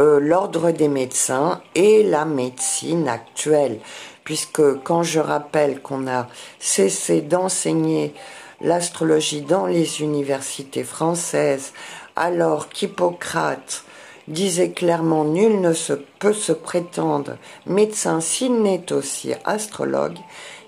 [0.00, 3.78] euh, l'ordre des médecins et la médecine actuelle.
[4.24, 6.26] Puisque quand je rappelle qu'on a
[6.58, 8.14] cessé d'enseigner
[8.60, 11.72] l'astrologie dans les universités françaises,
[12.16, 13.84] alors qu'Hippocrate
[14.28, 17.36] disait clairement nul ne se peut se prétendre
[17.66, 20.18] médecin s'il n'est aussi astrologue,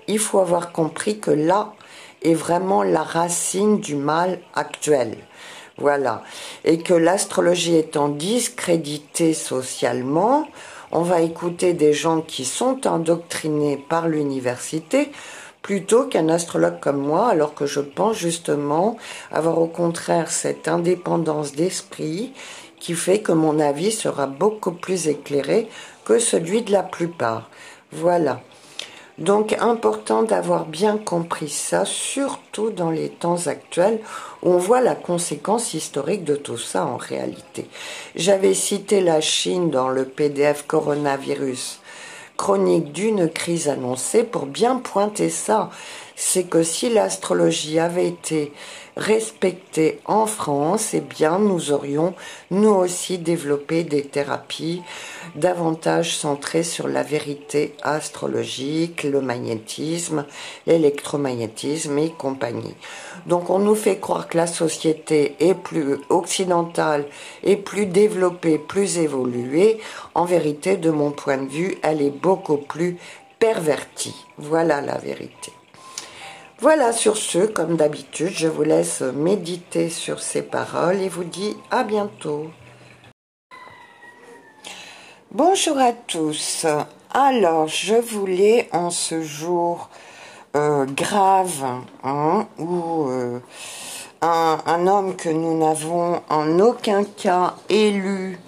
[0.07, 1.73] il faut avoir compris que là
[2.21, 5.17] est vraiment la racine du mal actuel.
[5.79, 6.23] Voilà.
[6.65, 10.47] Et que l'astrologie étant discréditée socialement,
[10.91, 15.11] on va écouter des gens qui sont endoctrinés par l'université
[15.61, 18.97] plutôt qu'un astrologue comme moi, alors que je pense justement
[19.31, 22.33] avoir au contraire cette indépendance d'esprit
[22.79, 25.67] qui fait que mon avis sera beaucoup plus éclairé
[26.05, 27.49] que celui de la plupart.
[27.91, 28.41] Voilà.
[29.19, 33.99] Donc important d'avoir bien compris ça, surtout dans les temps actuels
[34.43, 37.67] où on voit la conséquence historique de tout ça en réalité.
[38.15, 41.81] J'avais cité la Chine dans le PDF coronavirus
[42.39, 45.69] chronique d'une crise annoncée pour bien pointer ça.
[46.15, 48.53] C'est que si l'astrologie avait été
[48.95, 52.13] respectée en France, eh bien, nous aurions,
[52.49, 54.81] nous aussi, développé des thérapies
[55.35, 60.25] davantage centrées sur la vérité astrologique, le magnétisme,
[60.67, 62.75] l'électromagnétisme et compagnie.
[63.25, 67.05] Donc, on nous fait croire que la société est plus occidentale,
[67.43, 69.79] est plus développée, plus évoluée.
[70.15, 72.97] En vérité, de mon point de vue, elle est beaucoup plus
[73.39, 74.15] pervertie.
[74.37, 75.51] Voilà la vérité.
[76.61, 81.55] Voilà, sur ce, comme d'habitude, je vous laisse méditer sur ces paroles et vous dis
[81.71, 82.47] à bientôt.
[85.31, 86.65] Bonjour à tous.
[87.11, 89.91] Alors, je voulais en ce jour
[90.55, 93.39] euh, grave, hein, où euh,
[94.23, 98.39] un, homme que nous n'avons en aucun cas élu,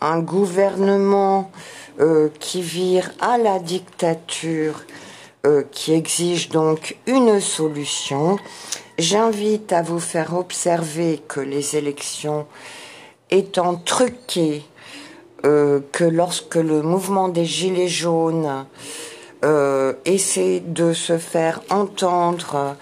[0.00, 1.50] un gouvernement
[1.98, 4.82] euh, qui vire à la dictature,
[5.44, 8.38] euh, qui exige donc une solution.
[8.98, 12.46] J'invite à vous faire observer que les élections
[13.32, 14.62] étant truquées,
[15.44, 18.66] euh, que lorsque le mouvement des Gilets jaunes
[19.44, 22.76] euh, essaie de se faire entendre,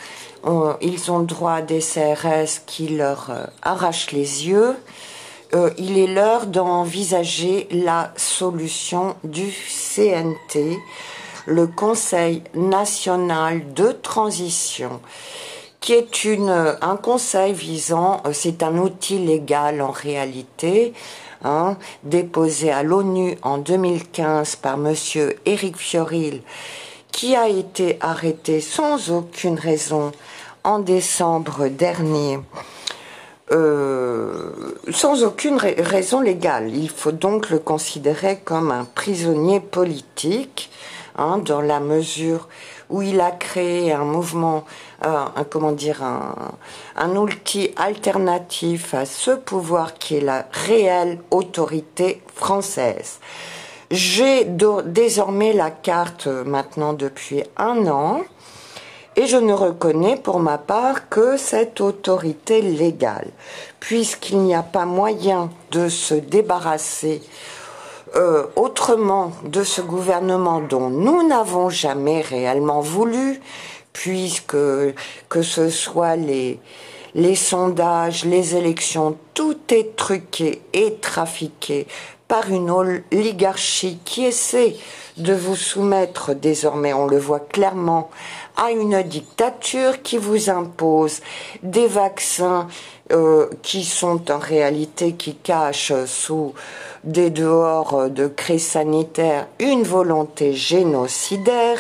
[0.81, 3.31] ils ont droit à des CRS qui leur
[3.61, 4.77] arrachent les yeux.
[5.77, 10.79] il est l'heure d'envisager la solution du CNT
[11.49, 15.01] le Conseil national de transition,
[15.81, 20.93] qui est une, un conseil visant, euh, c'est un outil légal en réalité,
[21.45, 26.43] hein, déposé à l'ONU en 2015 par Monsieur Éric Fioril,
[27.13, 30.13] qui a été arrêté sans aucune raison
[30.65, 32.39] en décembre dernier.
[33.51, 36.69] Euh, sans aucune raison légale.
[36.75, 40.71] Il faut donc le considérer comme un prisonnier politique
[41.21, 42.47] Hein, dans la mesure
[42.91, 44.65] où il a créé un mouvement,
[45.03, 53.19] un, comment dire, un, outil alternatif à ce pouvoir qui est la réelle autorité française.
[53.91, 58.23] J'ai désormais la carte maintenant depuis un an
[59.17, 63.31] et je ne reconnais pour ma part que cette autorité légale,
[63.81, 67.23] puisqu'il n'y a pas moyen de se débarrasser
[68.15, 73.41] euh, autrement de ce gouvernement dont nous n'avons jamais réellement voulu,
[73.99, 74.57] puisque
[75.29, 76.61] que ce soit les,
[77.17, 81.89] les sondages, les élections, tout est truqué et trafiqué
[82.29, 84.77] par une oligarchie qui essaie
[85.17, 88.09] de vous soumettre désormais, on le voit clairement,
[88.57, 91.21] à une dictature qui vous impose
[91.65, 92.69] des vaccins
[93.11, 96.55] euh, qui sont en réalité, qui cachent sous
[97.03, 101.79] des dehors de crise sanitaire une volonté génocidaire.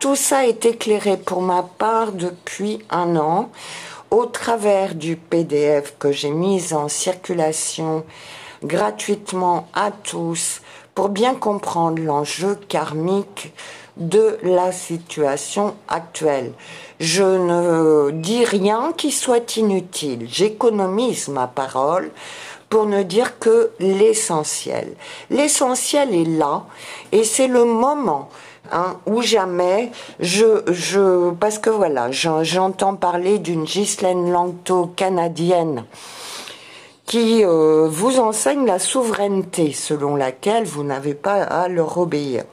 [0.00, 3.50] Tout ça est éclairé pour ma part depuis un an
[4.10, 8.06] au travers du PDF que j'ai mis en circulation
[8.64, 10.62] gratuitement à tous
[10.94, 13.52] pour bien comprendre l'enjeu karmique
[13.98, 16.54] de la situation actuelle.
[16.98, 22.10] Je ne dis rien qui soit inutile, j'économise ma parole
[22.70, 24.94] pour ne dire que l'essentiel.
[25.28, 26.64] L'essentiel est là
[27.12, 28.30] et c'est le moment
[28.72, 29.90] hein, où jamais
[30.20, 35.84] je, je parce que voilà, j'entends parler d'une Ghislaine Langto canadienne
[37.10, 42.44] qui euh, vous enseigne la souveraineté selon laquelle vous n'avez pas à leur obéir.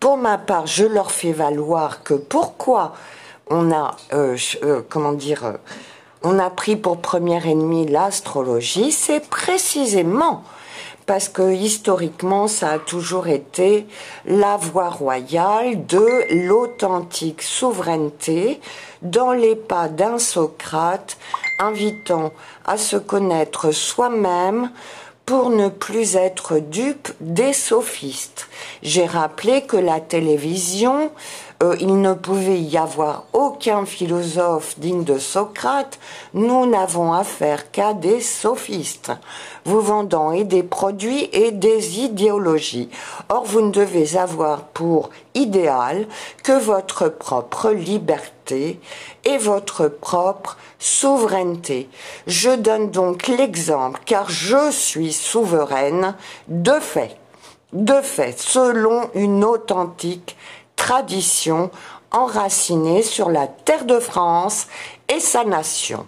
[0.00, 2.92] Pour ma part, je leur fais valoir que pourquoi
[3.48, 5.54] on a, euh, euh, comment dire,
[6.22, 10.42] on a pris pour premier ennemi l'astrologie, c'est précisément
[11.08, 13.86] parce que historiquement, ça a toujours été
[14.26, 18.60] la voie royale de l'authentique souveraineté
[19.00, 21.16] dans les pas d'un Socrate,
[21.58, 22.30] invitant
[22.66, 24.70] à se connaître soi-même
[25.24, 28.46] pour ne plus être dupe des sophistes.
[28.82, 31.10] J'ai rappelé que la télévision
[31.60, 35.98] euh, il ne pouvait y avoir aucun philosophe digne de Socrate,
[36.32, 39.10] nous n'avons affaire qu'à des sophistes,
[39.64, 42.90] vous vendant et des produits et des idéologies.
[43.28, 46.06] Or, vous ne devez avoir pour idéal
[46.44, 48.78] que votre propre liberté
[49.24, 51.88] et votre propre souveraineté.
[52.28, 56.14] Je donne donc l'exemple, car je suis souveraine
[56.46, 57.16] de fait,
[57.72, 60.36] de fait, selon une authentique
[60.78, 61.70] traditions
[62.10, 64.68] enracinées sur la terre de France
[65.14, 66.06] et sa nation.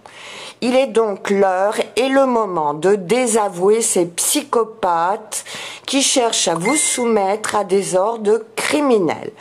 [0.61, 5.43] Il est donc l'heure et le moment de désavouer ces psychopathes
[5.85, 9.31] qui cherchent à vous soumettre à des ordres criminels.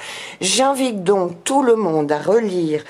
[0.43, 2.85] J'invite donc tout le monde à relire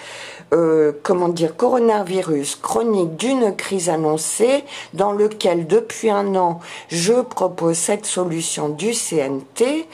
[0.52, 4.64] euh, comment dire, coronavirus chronique d'une crise annoncée,
[4.94, 9.86] dans lequel depuis un an je propose cette solution du CNT.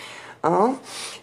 [0.45, 0.75] Hein.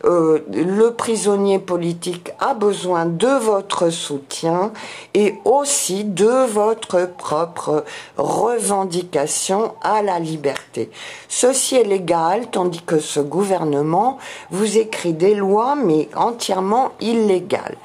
[0.06, 4.74] Euh, le prisonnier politique a besoin de votre soutien
[5.14, 7.86] et aussi de votre propre
[8.18, 10.92] revendication à la liberté.
[11.30, 14.18] Ceci est légal, tandis que ce gouvernement
[14.52, 17.78] vous écrit des lois, mais entièrement illégales.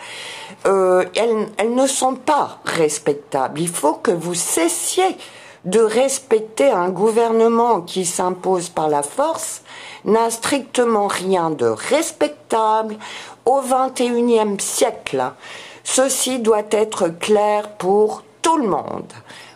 [0.66, 3.60] Euh, elles, ne sont pas respectables.
[3.60, 5.16] Il faut que vous cessiez
[5.64, 9.62] de respecter un gouvernement qui s'impose par la force
[10.08, 12.96] n'a strictement rien de respectable
[13.44, 15.32] au XXIe siècle.
[15.84, 19.12] Ceci doit être clair pour tout le monde.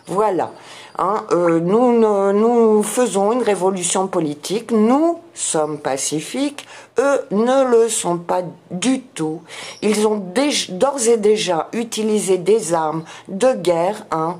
[0.07, 0.51] Voilà.
[0.99, 1.99] Hein, euh, nous,
[2.33, 6.67] nous faisons une révolution politique, nous sommes pacifiques,
[6.99, 9.41] eux ne le sont pas du tout.
[9.81, 10.23] Ils ont
[10.69, 14.37] d'ores et déjà utilisé des armes de guerre hein,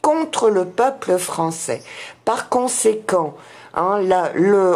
[0.00, 1.82] contre le peuple français.
[2.24, 3.34] Par conséquent,
[3.76, 4.00] hein,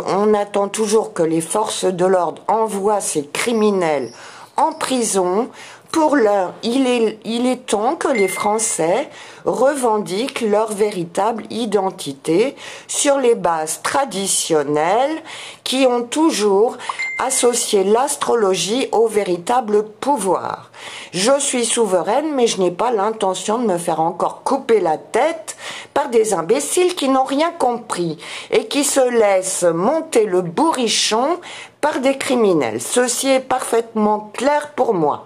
[0.07, 4.11] on attend toujours que les forces de l'ordre envoient ces criminels
[4.57, 5.49] en prison
[5.91, 9.09] pour l'heure, il est, il est temps que les Français
[9.45, 12.55] revendiquent leur véritable identité
[12.87, 15.23] sur les bases traditionnelles
[15.65, 16.77] qui ont toujours
[17.19, 20.71] associé l'astrologie au véritable pouvoir.
[21.13, 25.57] Je suis souveraine, mais je n'ai pas l'intention de me faire encore couper la tête
[25.95, 28.19] par des imbéciles qui n'ont rien compris
[28.51, 31.39] et qui se laissent monter le bourrichon
[31.81, 32.81] par des criminels.
[32.81, 35.25] Ceci est parfaitement clair pour moi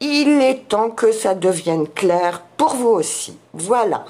[0.00, 3.36] il est temps que ça devienne clair pour vous aussi.
[3.52, 4.04] Voilà.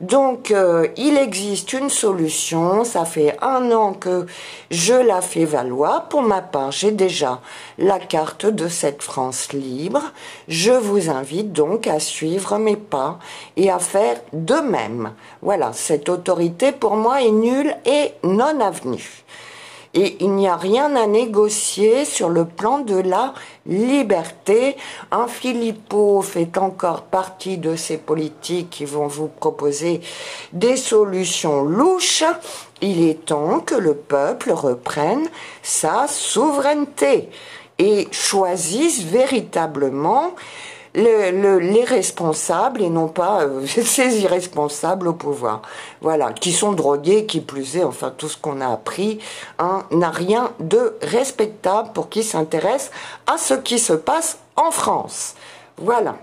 [0.00, 2.84] Donc, euh, il existe une solution.
[2.84, 4.26] Ça fait un an que
[4.70, 6.08] je la fais valoir.
[6.08, 7.40] Pour ma part, j'ai déjà
[7.78, 10.02] la carte de cette France libre.
[10.48, 13.18] Je vous invite donc à suivre mes pas
[13.56, 15.12] et à faire de même.
[15.42, 19.24] Voilà, cette autorité pour moi est nulle et non avenue
[19.94, 23.32] et il n'y a rien à négocier sur le plan de la
[23.66, 24.76] liberté.
[25.12, 30.00] Un Philippot fait encore partie de ces politiques qui vont vous proposer
[30.52, 32.24] des solutions louches.
[32.80, 35.28] Il est temps que le peuple reprenne
[35.62, 37.30] sa souveraineté
[37.78, 40.34] et choisisse véritablement
[40.94, 45.62] les responsables et non pas euh, ces irresponsables au pouvoir.
[46.00, 49.18] Voilà, qui sont drogués, qui plus est, enfin tout ce qu'on a appris,
[49.58, 52.90] hein, n'a rien de respectable pour qui s'intéresse
[53.26, 55.34] à ce qui se passe en France.
[55.76, 56.16] Voilà.